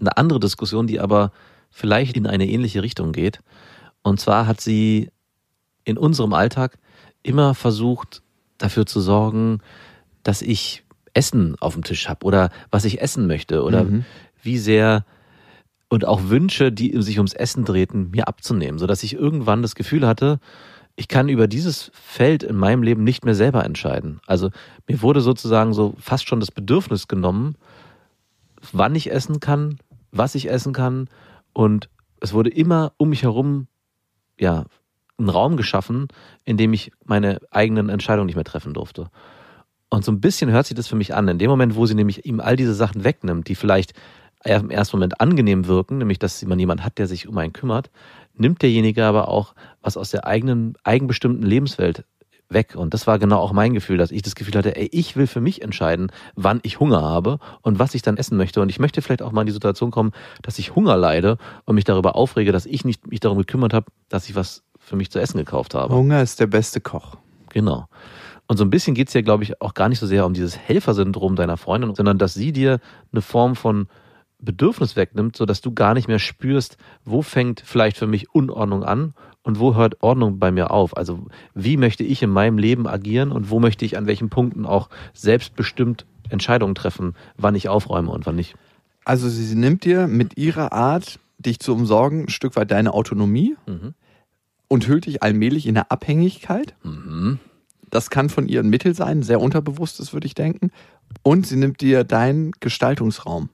eine 0.00 0.16
andere 0.16 0.40
Diskussion, 0.40 0.86
die 0.86 0.98
aber 1.00 1.30
vielleicht 1.70 2.16
in 2.16 2.26
eine 2.26 2.48
ähnliche 2.48 2.82
Richtung 2.82 3.12
geht. 3.12 3.40
Und 4.02 4.18
zwar 4.20 4.46
hat 4.46 4.60
sie 4.60 5.10
in 5.84 5.98
unserem 5.98 6.32
Alltag 6.32 6.78
immer 7.22 7.54
versucht, 7.54 8.22
dafür 8.58 8.86
zu 8.86 9.00
sorgen, 9.00 9.60
dass 10.22 10.40
ich 10.42 10.84
Essen 11.12 11.56
auf 11.60 11.74
dem 11.74 11.84
Tisch 11.84 12.08
habe 12.08 12.24
oder 12.24 12.50
was 12.70 12.84
ich 12.84 13.00
essen 13.00 13.26
möchte 13.26 13.62
oder 13.62 13.84
Mhm. 13.84 14.04
wie 14.42 14.58
sehr 14.58 15.04
und 15.94 16.04
auch 16.08 16.28
Wünsche, 16.28 16.72
die 16.72 17.00
sich 17.02 17.18
ums 17.18 17.34
Essen 17.34 17.64
drehten, 17.64 18.10
mir 18.10 18.26
abzunehmen, 18.26 18.80
sodass 18.80 19.04
ich 19.04 19.14
irgendwann 19.14 19.62
das 19.62 19.76
Gefühl 19.76 20.04
hatte, 20.04 20.40
ich 20.96 21.06
kann 21.06 21.28
über 21.28 21.46
dieses 21.46 21.92
Feld 21.94 22.42
in 22.42 22.56
meinem 22.56 22.82
Leben 22.82 23.04
nicht 23.04 23.24
mehr 23.24 23.36
selber 23.36 23.64
entscheiden. 23.64 24.20
Also 24.26 24.50
mir 24.88 25.02
wurde 25.02 25.20
sozusagen 25.20 25.72
so 25.72 25.94
fast 26.00 26.26
schon 26.26 26.40
das 26.40 26.50
Bedürfnis 26.50 27.06
genommen, 27.06 27.54
wann 28.72 28.96
ich 28.96 29.12
essen 29.12 29.38
kann, 29.38 29.78
was 30.10 30.34
ich 30.34 30.50
essen 30.50 30.72
kann 30.72 31.08
und 31.52 31.88
es 32.18 32.32
wurde 32.32 32.50
immer 32.50 32.92
um 32.96 33.10
mich 33.10 33.22
herum 33.22 33.68
ja 34.36 34.64
ein 35.16 35.28
Raum 35.28 35.56
geschaffen, 35.56 36.08
in 36.44 36.56
dem 36.56 36.72
ich 36.72 36.90
meine 37.04 37.38
eigenen 37.52 37.88
Entscheidungen 37.88 38.26
nicht 38.26 38.34
mehr 38.34 38.42
treffen 38.42 38.74
durfte. 38.74 39.10
Und 39.90 40.04
so 40.04 40.10
ein 40.10 40.20
bisschen 40.20 40.50
hört 40.50 40.66
sich 40.66 40.76
das 40.76 40.88
für 40.88 40.96
mich 40.96 41.14
an. 41.14 41.28
In 41.28 41.38
dem 41.38 41.50
Moment, 41.50 41.76
wo 41.76 41.86
sie 41.86 41.94
nämlich 41.94 42.26
ihm 42.26 42.40
all 42.40 42.56
diese 42.56 42.74
Sachen 42.74 43.04
wegnimmt, 43.04 43.46
die 43.46 43.54
vielleicht 43.54 43.92
im 44.44 44.70
ersten 44.70 44.96
Moment 44.96 45.20
angenehm 45.20 45.66
wirken, 45.66 45.98
nämlich 45.98 46.18
dass 46.18 46.44
man 46.44 46.58
jemand 46.58 46.84
hat, 46.84 46.98
der 46.98 47.06
sich 47.06 47.28
um 47.28 47.36
einen 47.38 47.52
kümmert, 47.52 47.90
nimmt 48.36 48.62
derjenige 48.62 49.04
aber 49.04 49.28
auch 49.28 49.54
was 49.80 49.96
aus 49.96 50.10
der 50.10 50.26
eigenen, 50.26 50.74
eigenbestimmten 50.84 51.42
Lebenswelt 51.42 52.04
weg. 52.48 52.74
Und 52.76 52.94
das 52.94 53.06
war 53.06 53.18
genau 53.18 53.38
auch 53.38 53.52
mein 53.52 53.74
Gefühl, 53.74 53.96
dass 53.96 54.10
ich 54.10 54.22
das 54.22 54.34
Gefühl 54.34 54.54
hatte, 54.54 54.76
ey, 54.76 54.88
ich 54.92 55.16
will 55.16 55.26
für 55.26 55.40
mich 55.40 55.62
entscheiden, 55.62 56.12
wann 56.34 56.60
ich 56.62 56.80
Hunger 56.80 57.02
habe 57.02 57.38
und 57.62 57.78
was 57.78 57.94
ich 57.94 58.02
dann 58.02 58.16
essen 58.16 58.36
möchte. 58.36 58.60
Und 58.60 58.68
ich 58.68 58.78
möchte 58.78 59.02
vielleicht 59.02 59.22
auch 59.22 59.32
mal 59.32 59.42
in 59.42 59.46
die 59.46 59.52
Situation 59.52 59.90
kommen, 59.90 60.12
dass 60.42 60.58
ich 60.58 60.74
Hunger 60.74 60.96
leide 60.96 61.38
und 61.64 61.74
mich 61.74 61.84
darüber 61.84 62.16
aufrege, 62.16 62.52
dass 62.52 62.66
ich 62.66 62.84
nicht 62.84 63.06
mich 63.06 63.20
darum 63.20 63.38
gekümmert 63.38 63.72
habe, 63.72 63.86
dass 64.08 64.28
ich 64.28 64.34
was 64.34 64.62
für 64.78 64.96
mich 64.96 65.10
zu 65.10 65.18
essen 65.18 65.38
gekauft 65.38 65.74
habe. 65.74 65.94
Hunger 65.94 66.22
ist 66.22 66.40
der 66.40 66.46
beste 66.46 66.80
Koch. 66.80 67.16
Genau. 67.50 67.86
Und 68.46 68.58
so 68.58 68.64
ein 68.64 68.70
bisschen 68.70 68.94
geht's 68.94 69.14
ja, 69.14 69.22
glaube 69.22 69.42
ich, 69.42 69.60
auch 69.62 69.72
gar 69.72 69.88
nicht 69.88 69.98
so 69.98 70.06
sehr 70.06 70.26
um 70.26 70.34
dieses 70.34 70.58
Helfersyndrom 70.58 71.36
deiner 71.36 71.56
Freundin, 71.56 71.94
sondern 71.94 72.18
dass 72.18 72.34
sie 72.34 72.52
dir 72.52 72.78
eine 73.10 73.22
Form 73.22 73.56
von 73.56 73.88
Bedürfnis 74.38 74.96
wegnimmt, 74.96 75.36
sodass 75.36 75.60
du 75.60 75.72
gar 75.72 75.94
nicht 75.94 76.08
mehr 76.08 76.18
spürst, 76.18 76.76
wo 77.04 77.22
fängt 77.22 77.62
vielleicht 77.64 77.96
für 77.96 78.06
mich 78.06 78.34
Unordnung 78.34 78.84
an 78.84 79.14
und 79.42 79.58
wo 79.58 79.74
hört 79.74 80.02
Ordnung 80.02 80.38
bei 80.38 80.50
mir 80.50 80.70
auf. 80.70 80.96
Also 80.96 81.26
wie 81.54 81.76
möchte 81.76 82.04
ich 82.04 82.22
in 82.22 82.30
meinem 82.30 82.58
Leben 82.58 82.86
agieren 82.86 83.32
und 83.32 83.50
wo 83.50 83.60
möchte 83.60 83.84
ich 83.84 83.96
an 83.96 84.06
welchen 84.06 84.30
Punkten 84.30 84.66
auch 84.66 84.88
selbstbestimmt 85.12 86.06
Entscheidungen 86.30 86.74
treffen, 86.74 87.14
wann 87.36 87.54
ich 87.54 87.68
aufräume 87.68 88.10
und 88.10 88.26
wann 88.26 88.36
nicht. 88.36 88.54
Also 89.04 89.28
sie 89.28 89.54
nimmt 89.54 89.84
dir 89.84 90.06
mit 90.06 90.38
ihrer 90.38 90.72
Art, 90.72 91.18
dich 91.38 91.58
zu 91.60 91.74
umsorgen, 91.74 92.24
ein 92.24 92.28
Stück 92.30 92.56
weit 92.56 92.70
deine 92.70 92.94
Autonomie 92.94 93.56
Mhm. 93.66 93.94
und 94.68 94.88
hüllt 94.88 95.06
dich 95.06 95.22
allmählich 95.22 95.66
in 95.66 95.76
eine 95.76 95.90
Abhängigkeit. 95.90 96.74
Mhm. 96.82 97.38
Das 97.90 98.10
kann 98.10 98.28
von 98.30 98.48
ihr 98.48 98.60
ein 98.60 98.70
Mittel 98.70 98.94
sein, 98.94 99.22
sehr 99.22 99.40
unterbewusstes, 99.40 100.12
würde 100.14 100.26
ich 100.26 100.34
denken. 100.34 100.70
Und 101.22 101.46
sie 101.46 101.56
nimmt 101.56 101.80
dir 101.80 102.02
deinen 102.02 102.52
Gestaltungsraum. 102.60 103.50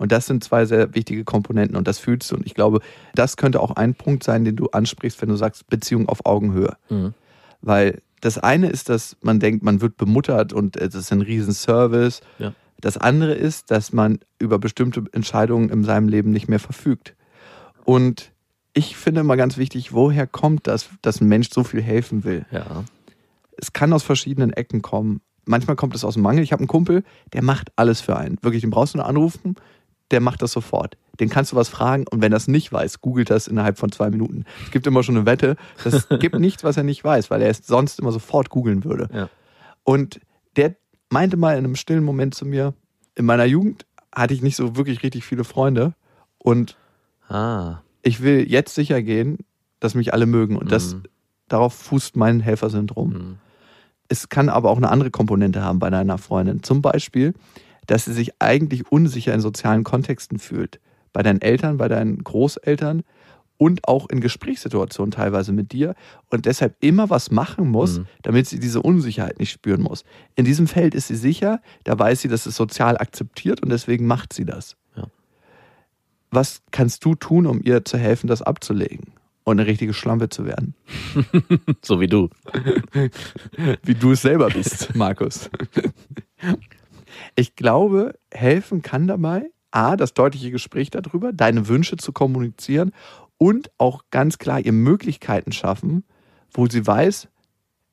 Und 0.00 0.12
das 0.12 0.24
sind 0.24 0.42
zwei 0.42 0.64
sehr 0.64 0.94
wichtige 0.94 1.24
Komponenten 1.24 1.76
und 1.76 1.86
das 1.86 1.98
fühlst 1.98 2.32
du. 2.32 2.36
Und 2.36 2.46
ich 2.46 2.54
glaube, 2.54 2.80
das 3.14 3.36
könnte 3.36 3.60
auch 3.60 3.72
ein 3.72 3.94
Punkt 3.94 4.24
sein, 4.24 4.46
den 4.46 4.56
du 4.56 4.70
ansprichst, 4.70 5.20
wenn 5.20 5.28
du 5.28 5.36
sagst 5.36 5.68
Beziehung 5.68 6.08
auf 6.08 6.24
Augenhöhe. 6.24 6.74
Mhm. 6.88 7.12
Weil 7.60 8.00
das 8.22 8.38
eine 8.38 8.70
ist, 8.70 8.88
dass 8.88 9.18
man 9.20 9.40
denkt, 9.40 9.62
man 9.62 9.82
wird 9.82 9.98
bemuttert 9.98 10.54
und 10.54 10.78
es 10.78 10.94
ist 10.94 11.12
ein 11.12 11.20
Riesenservice. 11.20 12.22
Ja. 12.38 12.54
Das 12.80 12.96
andere 12.96 13.34
ist, 13.34 13.70
dass 13.70 13.92
man 13.92 14.20
über 14.38 14.58
bestimmte 14.58 15.04
Entscheidungen 15.12 15.68
in 15.68 15.84
seinem 15.84 16.08
Leben 16.08 16.30
nicht 16.30 16.48
mehr 16.48 16.60
verfügt. 16.60 17.14
Und 17.84 18.32
ich 18.72 18.96
finde 18.96 19.20
immer 19.20 19.36
ganz 19.36 19.58
wichtig, 19.58 19.92
woher 19.92 20.26
kommt 20.26 20.66
das, 20.66 20.88
dass 21.02 21.20
ein 21.20 21.28
Mensch 21.28 21.50
so 21.50 21.62
viel 21.62 21.82
helfen 21.82 22.24
will? 22.24 22.46
Ja. 22.50 22.84
Es 23.58 23.74
kann 23.74 23.92
aus 23.92 24.02
verschiedenen 24.02 24.50
Ecken 24.50 24.80
kommen. 24.80 25.20
Manchmal 25.44 25.76
kommt 25.76 25.94
es 25.94 26.04
aus 26.04 26.14
dem 26.14 26.22
Mangel. 26.22 26.42
Ich 26.42 26.52
habe 26.52 26.60
einen 26.60 26.68
Kumpel, 26.68 27.02
der 27.34 27.42
macht 27.42 27.70
alles 27.76 28.00
für 28.00 28.16
einen. 28.16 28.38
Wirklich, 28.40 28.62
den 28.62 28.70
brauchst 28.70 28.94
du 28.94 28.98
nur 28.98 29.06
anrufen, 29.06 29.56
der 30.10 30.20
macht 30.20 30.42
das 30.42 30.52
sofort. 30.52 30.96
Den 31.20 31.28
kannst 31.28 31.52
du 31.52 31.56
was 31.56 31.68
fragen 31.68 32.04
und 32.10 32.22
wenn 32.22 32.32
er 32.32 32.36
es 32.36 32.48
nicht 32.48 32.72
weiß, 32.72 33.00
googelt 33.00 33.30
das 33.30 33.46
innerhalb 33.46 33.78
von 33.78 33.92
zwei 33.92 34.10
Minuten. 34.10 34.44
Es 34.64 34.70
gibt 34.70 34.86
immer 34.86 35.02
schon 35.02 35.16
eine 35.16 35.26
Wette. 35.26 35.56
Es 35.84 36.08
gibt 36.20 36.38
nichts, 36.38 36.64
was 36.64 36.76
er 36.76 36.82
nicht 36.82 37.04
weiß, 37.04 37.30
weil 37.30 37.42
er 37.42 37.50
es 37.50 37.58
sonst 37.66 37.98
immer 38.00 38.12
sofort 38.12 38.48
googeln 38.50 38.84
würde. 38.84 39.08
Ja. 39.12 39.28
Und 39.84 40.20
der 40.56 40.76
meinte 41.10 41.36
mal 41.36 41.52
in 41.52 41.64
einem 41.64 41.76
stillen 41.76 42.04
Moment 42.04 42.34
zu 42.34 42.46
mir, 42.46 42.74
in 43.14 43.24
meiner 43.26 43.44
Jugend 43.44 43.86
hatte 44.14 44.34
ich 44.34 44.42
nicht 44.42 44.56
so 44.56 44.76
wirklich 44.76 45.02
richtig 45.02 45.24
viele 45.24 45.44
Freunde 45.44 45.94
und 46.38 46.76
Ah. 47.28 47.78
ich 48.02 48.22
will 48.22 48.50
jetzt 48.50 48.74
sicher 48.74 49.02
gehen, 49.02 49.38
dass 49.78 49.94
mich 49.94 50.12
alle 50.12 50.26
mögen 50.26 50.56
und 50.56 50.72
das 50.72 50.94
Mhm. 50.94 51.02
darauf 51.48 51.74
fußt 51.74 52.16
mein 52.16 52.40
Helfersyndrom. 52.40 53.10
Mhm. 53.12 53.38
Es 54.08 54.28
kann 54.28 54.48
aber 54.48 54.70
auch 54.70 54.76
eine 54.78 54.88
andere 54.90 55.10
Komponente 55.10 55.62
haben 55.62 55.78
bei 55.78 55.90
deiner 55.90 56.18
Freundin. 56.18 56.62
Zum 56.64 56.82
Beispiel, 56.82 57.34
dass 57.90 58.04
sie 58.04 58.12
sich 58.12 58.40
eigentlich 58.40 58.90
unsicher 58.92 59.34
in 59.34 59.40
sozialen 59.40 59.82
Kontexten 59.82 60.38
fühlt. 60.38 60.78
Bei 61.12 61.22
deinen 61.24 61.40
Eltern, 61.42 61.76
bei 61.76 61.88
deinen 61.88 62.22
Großeltern 62.22 63.02
und 63.56 63.86
auch 63.88 64.08
in 64.08 64.20
Gesprächssituationen 64.20 65.10
teilweise 65.10 65.52
mit 65.52 65.72
dir 65.72 65.96
und 66.30 66.46
deshalb 66.46 66.76
immer 66.80 67.10
was 67.10 67.32
machen 67.32 67.68
muss, 67.68 67.98
Mhm. 67.98 68.06
damit 68.22 68.46
sie 68.46 68.60
diese 68.60 68.80
Unsicherheit 68.80 69.40
nicht 69.40 69.50
spüren 69.50 69.82
muss. 69.82 70.04
In 70.36 70.44
diesem 70.44 70.68
Feld 70.68 70.94
ist 70.94 71.08
sie 71.08 71.16
sicher, 71.16 71.60
da 71.82 71.98
weiß 71.98 72.20
sie, 72.20 72.28
dass 72.28 72.46
es 72.46 72.54
sozial 72.54 72.96
akzeptiert 72.96 73.60
und 73.60 73.70
deswegen 73.70 74.06
macht 74.06 74.32
sie 74.32 74.44
das. 74.44 74.76
Ja. 74.96 75.08
Was 76.30 76.62
kannst 76.70 77.04
du 77.04 77.16
tun, 77.16 77.44
um 77.46 77.60
ihr 77.62 77.84
zu 77.84 77.98
helfen, 77.98 78.28
das 78.28 78.40
abzulegen 78.40 79.12
und 79.42 79.58
eine 79.58 79.68
richtige 79.68 79.92
Schlampe 79.94 80.28
zu 80.28 80.46
werden? 80.46 80.74
So 81.82 82.00
wie 82.00 82.06
du. 82.06 82.28
wie 83.82 83.94
du 83.96 84.12
es 84.12 84.22
selber 84.22 84.48
bist, 84.48 84.94
Markus. 84.94 85.50
Ich 87.36 87.56
glaube, 87.56 88.18
helfen 88.32 88.82
kann 88.82 89.06
dabei, 89.06 89.50
A, 89.70 89.96
das 89.96 90.14
deutliche 90.14 90.50
Gespräch 90.50 90.90
darüber, 90.90 91.32
deine 91.32 91.68
Wünsche 91.68 91.96
zu 91.96 92.12
kommunizieren 92.12 92.92
und 93.38 93.70
auch 93.78 94.04
ganz 94.10 94.38
klar 94.38 94.60
ihr 94.60 94.72
Möglichkeiten 94.72 95.52
schaffen, 95.52 96.04
wo 96.52 96.66
sie 96.66 96.86
weiß, 96.86 97.28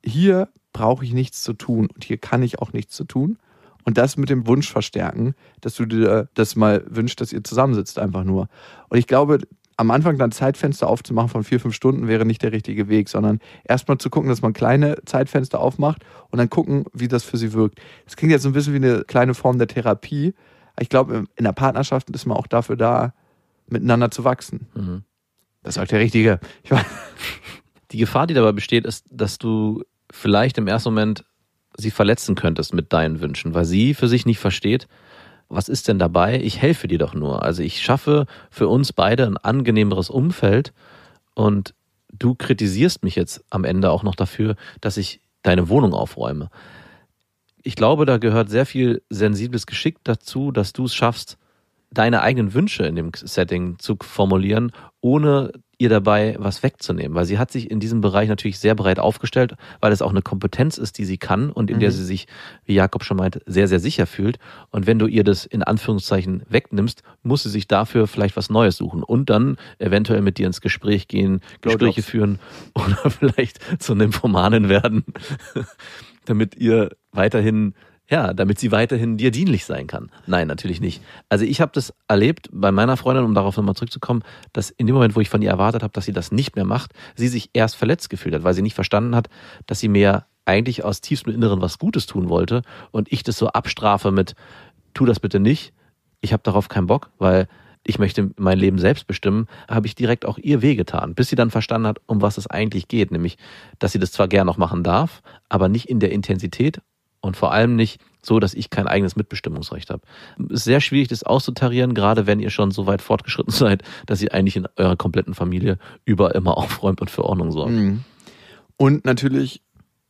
hier 0.04 0.50
brauche 0.74 1.06
ich 1.06 1.13
nichts 1.13 1.44
zu 1.44 1.54
tun 1.54 1.88
und 1.94 2.04
hier 2.04 2.18
kann 2.18 2.44
ich 2.44 2.60
auch 2.60 2.74
nichts 2.74 2.96
zu 2.96 3.04
tun. 3.04 3.38
Und 3.84 3.98
das 3.98 4.18
mit 4.18 4.30
dem 4.30 4.48
Wunsch 4.48 4.70
verstärken, 4.70 5.34
dass 5.62 5.76
du 5.76 5.86
dir 5.86 6.28
das 6.34 6.58
mal 6.58 6.84
wünschst, 6.90 7.22
dass 7.22 7.32
ihr 7.32 7.42
zusammensitzt 7.42 8.00
einfach 8.00 8.26
nur. 8.26 8.50
Und 8.90 8.98
ich 8.98 9.08
glaube, 9.08 9.40
am 9.78 9.92
Anfang 9.92 10.18
dann 10.18 10.32
Zeitfenster 10.32 10.88
aufzumachen 10.88 11.30
von 11.30 11.44
vier, 11.44 11.60
fünf 11.60 11.76
Stunden 11.76 12.08
wäre 12.08 12.26
nicht 12.26 12.42
der 12.42 12.52
richtige 12.52 12.90
Weg, 12.90 13.10
sondern 13.10 13.40
erstmal 13.63 14.00
zu 14.00 14.10
gucken, 14.10 14.30
dass 14.30 14.42
man 14.42 14.54
kleine 14.54 14.98
Zeitfenster 15.06 15.60
aufmacht 15.60 16.04
und 16.30 16.40
dann 16.40 16.50
gucken, 16.50 16.86
wie 16.94 17.08
das 17.08 17.24
für 17.24 17.38
sie 17.38 17.54
wirkt. 17.54 17.80
Das 18.06 18.16
klingt 18.16 18.32
jetzt 18.32 18.42
so 18.42 18.50
ein 18.50 18.54
bisschen 18.54 18.74
wie 18.74 18.78
eine 18.78 19.04
kleine 19.04 19.36
Form 19.36 19.60
der 19.60 19.68
Therapie, 19.68 20.34
Ich 20.80 20.90
glaube, 20.90 21.26
in 21.36 21.44
der 21.44 21.54
Partnerschaft 21.54 22.10
ist 22.10 22.26
man 22.26 22.38
auch 22.38 22.48
dafür 22.48 22.76
da, 22.76 23.13
miteinander 23.68 24.12
zu 24.12 24.24
wachsen. 24.24 24.68
Mhm. 24.74 25.04
Das 25.63 25.76
sagt 25.76 25.92
der 25.92 26.00
Richtige. 26.00 26.40
Die 27.92 27.98
Gefahr, 27.98 28.28
die 28.28 28.34
dabei 28.34 28.52
besteht, 28.52 28.86
ist, 28.86 29.06
dass 29.12 29.38
du 29.38 29.84
vielleicht 30.12 30.58
im 30.58 30.68
ersten 30.68 30.90
Moment 30.90 31.24
sie 31.78 31.92
verletzen 31.92 32.36
könntest 32.36 32.74
mit 32.74 32.92
deinen 32.92 33.22
Wünschen, 33.22 33.54
weil 33.54 33.66
sie 33.66 33.94
für 33.94 34.08
sich 34.08 34.26
nicht 34.26 34.40
versteht, 34.40 34.88
was 35.49 35.69
ist 35.69 35.88
denn 35.88 35.99
dabei? 35.99 36.41
Ich 36.41 36.62
helfe 36.62 36.88
dir 36.88 36.97
doch 36.97 37.13
nur. 37.13 37.43
Also 37.43 37.63
ich 37.63 37.81
schaffe 37.81 38.25
für 38.49 38.67
uns 38.67 38.93
beide 38.93 39.25
ein 39.25 39.38
angenehmeres 39.38 40.10
Umfeld 40.10 40.73
und 41.36 41.73
du 42.12 42.36
kritisierst 42.36 43.03
mich 43.03 43.15
jetzt 43.15 43.43
am 43.49 43.63
Ende 43.63 43.91
auch 43.91 44.03
noch 44.03 44.15
dafür, 44.15 44.55
dass 44.81 44.97
ich 44.97 45.21
deine 45.43 45.69
Wohnung 45.69 45.93
aufräume. 45.93 46.49
Ich 47.63 47.75
glaube, 47.75 48.05
da 48.05 48.17
gehört 48.17 48.49
sehr 48.49 48.65
viel 48.65 49.01
sensibles 49.10 49.65
Geschick 49.65 49.97
dazu, 50.03 50.51
dass 50.51 50.73
du 50.73 50.86
es 50.86 50.95
schaffst, 50.95 51.38
deine 51.91 52.21
eigenen 52.21 52.54
Wünsche 52.54 52.84
in 52.84 52.95
dem 52.95 53.12
Setting 53.13 53.80
zu 53.80 53.97
formulieren, 54.02 54.71
ohne 55.02 55.52
ihr 55.80 55.89
dabei 55.89 56.36
was 56.39 56.63
wegzunehmen, 56.63 57.13
weil 57.13 57.26
sie 57.26 57.38
hat 57.38 57.52
sich 57.52 57.69
in 57.69 57.80
diesem 57.80 58.02
Bereich 58.02 58.30
natürlich 58.30 58.58
sehr 58.58 58.73
breit 58.73 58.97
aufgestellt, 58.97 59.56
weil 59.80 59.91
es 59.91 60.02
auch 60.02 60.10
eine 60.10 60.23
Kompetenz 60.23 60.78
ist, 60.78 60.97
die 60.97 61.06
sie 61.06 61.17
kann 61.17 61.52
und 61.52 61.69
in 61.69 61.78
mhm. 61.78 61.82
der 61.82 61.91
sie 61.91 62.04
sich, 62.04 62.28
wie 62.65 62.73
Jakob 62.73 63.04
schon 63.04 63.17
meint, 63.17 63.41
sehr, 63.45 63.67
sehr 63.67 63.80
sicher 63.80 64.08
fühlt. 64.08 64.39
Und 64.71 64.88
wenn 64.88 64.97
du 64.97 65.06
ihr 65.06 65.23
das 65.23 65.45
in 65.45 65.62
Anführungszeichen 65.62 66.43
wegnimmst, 66.50 67.04
muss 67.21 67.43
sie 67.43 67.50
sich 67.50 67.67
dafür 67.67 68.08
vielleicht 68.08 68.36
was 68.36 68.50
Neues 68.50 68.76
suchen 68.76 69.04
und 69.04 69.30
dann 69.30 69.58
eventuell 69.78 70.21
mit 70.21 70.39
dir 70.39 70.47
ins 70.47 70.62
Gespräch 70.62 71.08
gehen, 71.08 71.41
Gespräche 71.62 72.02
führen 72.02 72.39
oder 72.73 73.12
vielleicht 73.12 73.60
zu 73.82 73.93
einem 73.93 74.02
Informanen 74.02 74.69
werden, 74.69 75.06
damit 76.26 76.56
ihr 76.56 76.89
weiterhin 77.12 77.76
ja, 78.10 78.34
damit 78.34 78.60
sie 78.60 78.72
weiterhin 78.72 79.17
dir 79.17 79.32
dienlich 79.32 79.65
sein 79.65 79.88
kann. 79.88 80.10
Nein, 80.28 80.48
natürlich 80.48 80.80
nicht. 80.80 81.02
Also 81.30 81.43
ich 81.46 81.60
habe 81.60 81.72
das 81.74 81.93
erlebt 82.08 82.50
bei 82.52 82.72
meiner 82.72 82.96
Freundin, 82.96 83.26
um 83.26 83.34
darauf 83.34 83.58
nochmal 83.58 83.76
zurückzukommen, 83.76 84.24
dass 84.54 84.70
in 84.70 84.88
dem 84.88 84.96
Moment, 84.96 85.15
wo 85.15 85.22
ich 85.22 85.30
von 85.30 85.41
ihr 85.41 85.50
erwartet 85.50 85.84
habe, 85.84 85.93
dass 85.93 86.06
sie 86.06 86.13
das 86.13 86.32
nicht 86.32 86.56
mehr 86.56 86.65
macht, 86.65 86.93
sie 87.15 87.28
sich 87.28 87.50
erst 87.54 87.76
verletzt 87.76 88.10
gefühlt 88.10 88.34
hat, 88.36 88.43
weil 88.43 88.54
sie 88.54 88.62
nicht 88.62 88.76
verstanden 88.76 89.15
hat, 89.15 89.28
dass 89.65 89.80
sie 89.80 89.89
mir 89.89 90.26
eigentlich 90.46 90.86
aus 90.86 91.02
tiefstem 91.02 91.34
Inneren 91.34 91.62
was 91.62 91.78
Gutes 91.78 92.06
tun 92.06 92.30
wollte 92.30 92.62
und 92.91 93.12
ich 93.12 93.24
das 93.24 93.38
so 93.38 93.48
abstrafe 93.50 94.12
mit, 94.12 94.36
tu 94.93 95.06
das 95.06 95.20
bitte 95.20 95.41
nicht, 95.41 95.74
ich 96.22 96.32
habe 96.32 96.43
darauf 96.43 96.70
keinen 96.70 96.88
Bock, 96.88 97.12
weil 97.17 97.48
ich 97.84 98.00
möchte 98.00 98.32
mein 98.38 98.58
Leben 98.58 98.80
selbst 98.80 99.08
bestimmen, 99.08 99.48
habe 99.70 99.88
ich 99.88 99.96
direkt 99.96 100.26
auch 100.26 100.38
ihr 100.38 100.62
wehgetan, 100.62 101.15
bis 101.15 101.30
sie 101.30 101.36
dann 101.36 101.52
verstanden 101.52 101.88
hat, 101.88 102.00
um 102.06 102.22
was 102.22 102.38
es 102.38 102.48
eigentlich 102.48 102.88
geht, 102.88 103.12
nämlich, 103.12 103.38
dass 103.80 103.91
sie 103.91 104.00
das 104.00 104.12
zwar 104.12 104.28
gern 104.28 104.46
noch 104.46 104.58
machen 104.58 104.84
darf, 104.84 105.22
aber 105.50 105.70
nicht 105.70 105.89
in 105.89 106.00
der 106.00 106.12
Intensität 106.12 106.82
und 107.28 107.38
vor 107.38 107.52
allem 107.52 107.76
nicht 107.76 108.02
so, 108.22 108.40
dass 108.40 108.54
ich 108.54 108.70
kein 108.70 108.88
eigenes 108.88 109.16
Mitbestimmungsrecht 109.16 109.90
habe. 109.90 110.02
Es 110.50 110.60
ist 110.60 110.63
sehr 110.66 110.82
schwierig, 110.82 111.08
das 111.08 111.24
auszutarieren, 111.24 111.94
gerade 111.94 112.28
wenn 112.28 112.40
ihr 112.40 112.50
schon 112.50 112.72
so 112.72 112.88
weit 112.88 113.02
fortgeschritten 113.02 113.54
seid, 113.54 113.84
dass 114.06 114.22
ihr 114.22 114.34
eigentlich 114.34 114.56
in 114.56 114.68
eurer 114.76 114.96
kompletten 114.96 115.34
Familie 115.34 115.78
überall 116.06 116.34
immer 116.34 116.58
aufräumt 116.58 117.02
und 117.02 117.10
für 117.10 117.24
Ordnung 117.24 117.52
sorgt. 117.52 117.74
Mhm. 117.74 118.04
Und 118.78 119.06
natürlich 119.06 119.62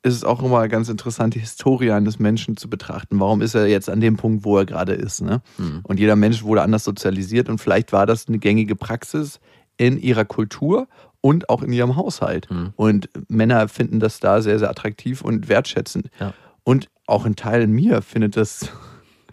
ist 0.03 0.15
es 0.15 0.23
auch 0.23 0.41
immer 0.41 0.67
ganz 0.67 0.89
interessant, 0.89 1.35
die 1.35 1.39
Historie 1.39 1.91
eines 1.91 2.19
Menschen 2.19 2.55
zu 2.55 2.69
betrachten. 2.69 3.19
Warum 3.19 3.41
ist 3.41 3.55
er 3.55 3.67
jetzt 3.67 3.89
an 3.89 3.99
dem 3.99 4.15
Punkt, 4.15 4.45
wo 4.45 4.57
er 4.57 4.65
gerade 4.65 4.93
ist? 4.93 5.21
Ne? 5.21 5.41
Mhm. 5.57 5.81
Und 5.83 5.99
jeder 5.99 6.15
Mensch 6.15 6.43
wurde 6.43 6.61
anders 6.61 6.83
sozialisiert 6.83 7.49
und 7.49 7.59
vielleicht 7.59 7.91
war 7.93 8.05
das 8.05 8.27
eine 8.27 8.39
gängige 8.39 8.75
Praxis 8.75 9.39
in 9.77 9.99
ihrer 9.99 10.25
Kultur 10.25 10.87
und 11.21 11.49
auch 11.49 11.61
in 11.61 11.73
ihrem 11.73 11.95
Haushalt. 11.95 12.49
Mhm. 12.49 12.73
Und 12.75 13.09
Männer 13.27 13.67
finden 13.67 13.99
das 13.99 14.19
da 14.19 14.41
sehr, 14.41 14.59
sehr 14.59 14.69
attraktiv 14.69 15.21
und 15.21 15.49
wertschätzend. 15.49 16.09
Ja. 16.19 16.33
Und 16.67 16.89
auch 17.05 17.25
ein 17.25 17.37
Teil 17.37 17.61
in 17.61 17.71
mir 17.71 18.01
findet 18.01 18.35
das 18.35 18.69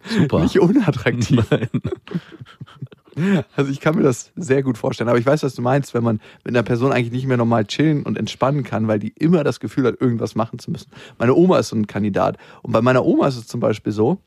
Super. 0.09 0.39
nicht 0.39 0.61
unattraktiv. 0.61 1.45
Nein. 1.51 1.69
Also 3.55 3.71
ich 3.71 3.79
kann 3.79 3.95
mir 3.95 4.03
das 4.03 4.33
sehr 4.35 4.65
gut 4.65 4.77
vorstellen. 4.77 5.09
Aber 5.09 5.21
ich 5.21 5.25
weiß, 5.25 5.45
was 5.45 5.55
du 5.55 5.63
meinst, 5.63 5.95
wenn 5.95 6.03
man 6.03 6.21
mit 6.43 6.53
einer 6.53 6.65
Person 6.65 6.91
eigentlich 6.91 7.13
nicht 7.13 7.29
mehr 7.29 7.37
normal 7.37 7.65
chillen 7.65 8.03
und 8.03 8.19
entspannen 8.19 8.65
kann, 8.65 8.89
weil 8.89 8.99
die 8.99 9.11
immer 9.17 9.45
das 9.45 9.61
Gefühl 9.61 9.87
hat, 9.87 10.01
irgendwas 10.01 10.35
machen 10.35 10.59
zu 10.59 10.73
müssen. 10.73 10.91
Meine 11.17 11.33
Oma 11.33 11.61
ist 11.61 11.69
so 11.69 11.77
ein 11.77 11.87
Kandidat. 11.87 12.39
Und 12.63 12.73
bei 12.73 12.83
meiner 12.83 13.05
Oma 13.05 13.29
ist 13.29 13.37
es 13.37 13.47
zum 13.47 13.61
Beispiel 13.61 13.93
so, 13.93 14.19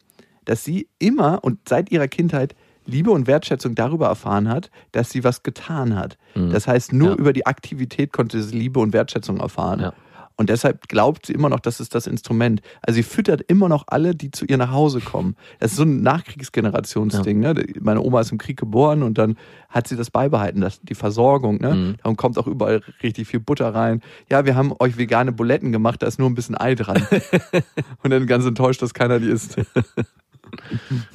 dass 0.46 0.64
sie 0.64 0.88
immer 1.00 1.44
und 1.44 1.68
seit 1.68 1.92
ihrer 1.92 2.08
Kindheit 2.08 2.56
Liebe 2.86 3.12
und 3.12 3.28
Wertschätzung 3.28 3.76
darüber 3.76 4.08
erfahren 4.08 4.48
hat, 4.48 4.72
dass 4.94 5.10
sie 5.10 5.26
was 5.26 5.44
getan 5.44 5.98
hat. 5.98 6.18
Mhm. 6.34 6.52
Das 6.52 6.66
heißt, 6.66 6.94
nur 6.94 7.10
ja. 7.10 7.16
über 7.16 7.34
die 7.34 7.46
Aktivität 7.46 8.14
konnte 8.14 8.42
sie 8.42 8.58
Liebe 8.58 8.80
und 8.80 8.94
Wertschätzung 8.94 9.42
erfahren. 9.42 9.82
Ja. 9.82 9.94
Und 10.38 10.50
deshalb 10.52 10.88
glaubt 10.88 11.26
sie 11.26 11.34
immer 11.34 11.50
noch, 11.50 11.60
das 11.60 11.80
ist 11.80 11.96
das 11.96 12.06
Instrument. 12.06 12.62
Also 12.82 12.98
sie 12.98 13.04
füttert 13.04 13.42
immer 13.42 13.68
noch 13.70 13.86
alle, 13.88 14.16
die 14.16 14.30
zu 14.30 14.46
ihr 14.46 14.58
nach 14.58 14.72
Hause 14.72 15.02
kommen. 15.02 15.36
Das 15.60 15.72
ist 15.72 15.78
so 15.78 15.84
ein 15.84 16.04
Nachkriegsgenerationsding. 16.04 17.42
Ja. 17.42 17.54
Ne? 17.56 17.66
Meine 17.82 18.02
Oma 18.02 18.22
ist 18.22 18.32
im 18.32 18.38
Krieg 18.38 18.58
geboren 18.58 19.02
und 19.02 19.18
dann 19.18 19.36
hat 19.70 19.88
sie 19.88 19.96
das 19.96 20.12
beibehalten, 20.12 20.62
das, 20.62 20.80
die 20.82 20.94
Versorgung. 20.94 21.60
Ne? 21.60 21.74
Mhm. 21.74 21.96
Darum 22.04 22.18
kommt 22.18 22.38
auch 22.38 22.46
überall 22.46 22.82
richtig 23.02 23.28
viel 23.28 23.40
Butter 23.40 23.74
rein. 23.74 24.02
Ja, 24.30 24.46
wir 24.46 24.56
haben 24.56 24.74
euch 24.80 24.98
vegane 24.98 25.32
Buletten 25.32 25.72
gemacht, 25.72 26.04
da 26.04 26.08
ist 26.08 26.20
nur 26.20 26.30
ein 26.30 26.36
bisschen 26.36 26.56
Ei 26.56 26.76
dran. 26.76 27.02
und 28.04 28.12
dann 28.12 28.28
ganz 28.28 28.46
enttäuscht, 28.46 28.82
dass 28.84 28.94
keiner 28.94 29.20
die 29.20 29.28
isst. 29.28 29.58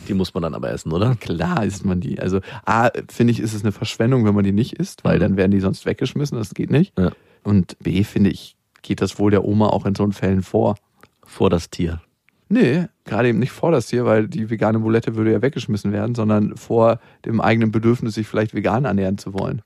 Die 0.09 0.13
muss 0.13 0.35
man 0.35 0.43
dann 0.43 0.55
aber 0.55 0.71
essen, 0.71 0.93
oder? 0.93 1.15
Klar 1.17 1.65
isst 1.65 1.87
man 1.87 2.01
die. 2.01 2.21
Also 2.21 2.41
A, 2.67 2.91
finde 3.09 3.31
ich, 3.31 3.41
ist 3.41 3.55
es 3.55 3.63
eine 3.63 3.73
Verschwendung, 3.73 4.27
wenn 4.27 4.35
man 4.35 4.45
die 4.45 4.53
nicht 4.53 4.75
isst, 4.75 5.05
weil 5.05 5.17
mhm. 5.17 5.21
dann 5.21 5.37
werden 5.39 5.51
die 5.53 5.61
sonst 5.61 5.87
weggeschmissen, 5.87 6.37
das 6.37 6.53
geht 6.53 6.71
nicht. 6.71 6.93
Ja. 6.99 7.13
Und 7.43 7.79
B, 7.79 8.05
finde 8.05 8.29
ich, 8.29 8.57
geht 8.83 9.01
das 9.01 9.19
wohl 9.19 9.31
der 9.31 9.45
Oma 9.45 9.69
auch 9.69 9.87
in 9.87 9.95
so 9.95 10.09
Fällen 10.11 10.43
vor. 10.43 10.77
Vor 11.25 11.51
das 11.51 11.71
Tier. 11.71 12.03
Nee, 12.49 12.87
gerade 13.05 13.29
eben 13.29 13.39
nicht 13.39 13.53
vor 13.53 13.71
das 13.71 13.87
Tier, 13.87 14.05
weil 14.05 14.29
die 14.29 14.51
vegane 14.51 14.79
Bulette 14.79 15.17
würde 15.17 15.33
ja 15.33 15.41
weggeschmissen 15.41 15.91
werden, 15.93 16.15
sondern 16.15 16.57
vor 16.57 17.01
dem 17.25 17.41
eigenen 17.41 17.73
Bedürfnis, 17.73 18.15
sich 18.15 18.27
vielleicht 18.27 18.55
vegan 18.55 18.85
ernähren 18.85 19.17
zu 19.17 19.33
wollen. 19.33 19.63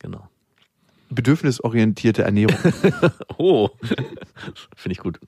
Genau. 0.00 0.28
Bedürfnisorientierte 1.10 2.22
Ernährung. 2.22 2.56
oh, 3.38 3.68
finde 4.74 4.92
ich 4.92 4.98
gut. 4.98 5.20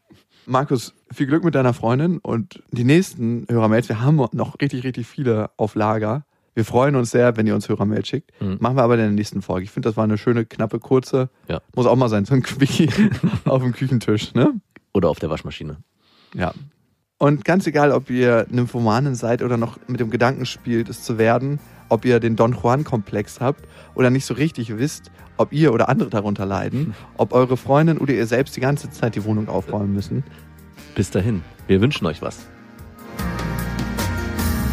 Markus, 0.45 0.95
viel 1.13 1.27
Glück 1.27 1.45
mit 1.45 1.55
deiner 1.55 1.73
Freundin 1.73 2.19
und 2.19 2.63
die 2.73 2.85
nächsten 2.85 3.47
Hörermails, 3.49 3.89
wir 3.89 4.01
haben 4.01 4.17
noch 4.33 4.61
richtig, 4.61 4.83
richtig 4.83 5.07
viele 5.07 5.51
auf 5.57 5.77
Lager. 5.77 6.25
Wir 6.55 6.65
freuen 6.65 6.97
uns 6.97 7.11
sehr, 7.11 7.37
wenn 7.37 7.47
ihr 7.47 7.55
uns 7.55 7.69
Hörermail 7.69 8.05
schickt. 8.05 8.31
Mhm. 8.41 8.59
Machen 8.61 8.77
wir 8.77 8.83
aber 8.83 8.95
in 8.95 9.01
der 9.01 9.11
nächsten 9.11 9.41
Folge. 9.41 9.65
Ich 9.65 9.71
finde, 9.71 9.89
das 9.89 9.97
war 9.97 10.05
eine 10.05 10.19
schöne, 10.19 10.45
knappe, 10.45 10.79
kurze. 10.79 11.31
Ja. 11.49 11.61
Muss 11.75 11.87
auch 11.87 11.97
mal 11.97 12.09
sein, 12.09 12.25
so 12.25 12.35
ein 12.35 12.43
Quickie 12.43 12.91
auf 13.45 13.63
dem 13.63 13.73
Küchentisch. 13.73 14.35
Ne? 14.35 14.61
Oder 14.93 15.09
auf 15.09 15.19
der 15.19 15.31
Waschmaschine. 15.31 15.79
Ja. 16.35 16.53
Und 17.19 17.45
ganz 17.45 17.67
egal, 17.67 17.93
ob 17.93 18.11
ihr 18.11 18.47
Nymphomanen 18.51 19.15
seid 19.15 19.43
oder 19.43 19.57
noch 19.57 19.79
mit 19.87 20.01
dem 20.01 20.11
Gedanken 20.11 20.45
spielt, 20.45 20.89
es 20.89 21.05
zu 21.05 21.19
werden, 21.19 21.61
ob 21.89 22.05
ihr 22.05 22.21
den 22.21 22.37
Don 22.37 22.53
Juan-Komplex 22.53 23.41
habt 23.41 23.65
oder 23.95 24.11
nicht 24.11 24.27
so 24.27 24.35
richtig 24.35 24.77
wisst, 24.77 25.11
ob 25.37 25.53
ihr 25.53 25.73
oder 25.73 25.89
andere 25.89 26.11
darunter 26.11 26.45
leiden, 26.45 26.95
ob 27.17 27.33
eure 27.33 27.57
Freundin 27.57 27.99
oder 27.99 28.13
ihr 28.13 28.27
selbst 28.27 28.57
die 28.57 28.61
ganze 28.61 28.91
Zeit 28.91 29.15
die 29.15 29.25
Wohnung 29.25 29.49
aufräumen 29.49 29.93
müssen. 29.93 30.25
Bis 30.95 31.11
dahin, 31.11 31.43
wir 31.69 31.81
wünschen 31.81 32.07
euch 32.07 32.21
was. 32.23 32.49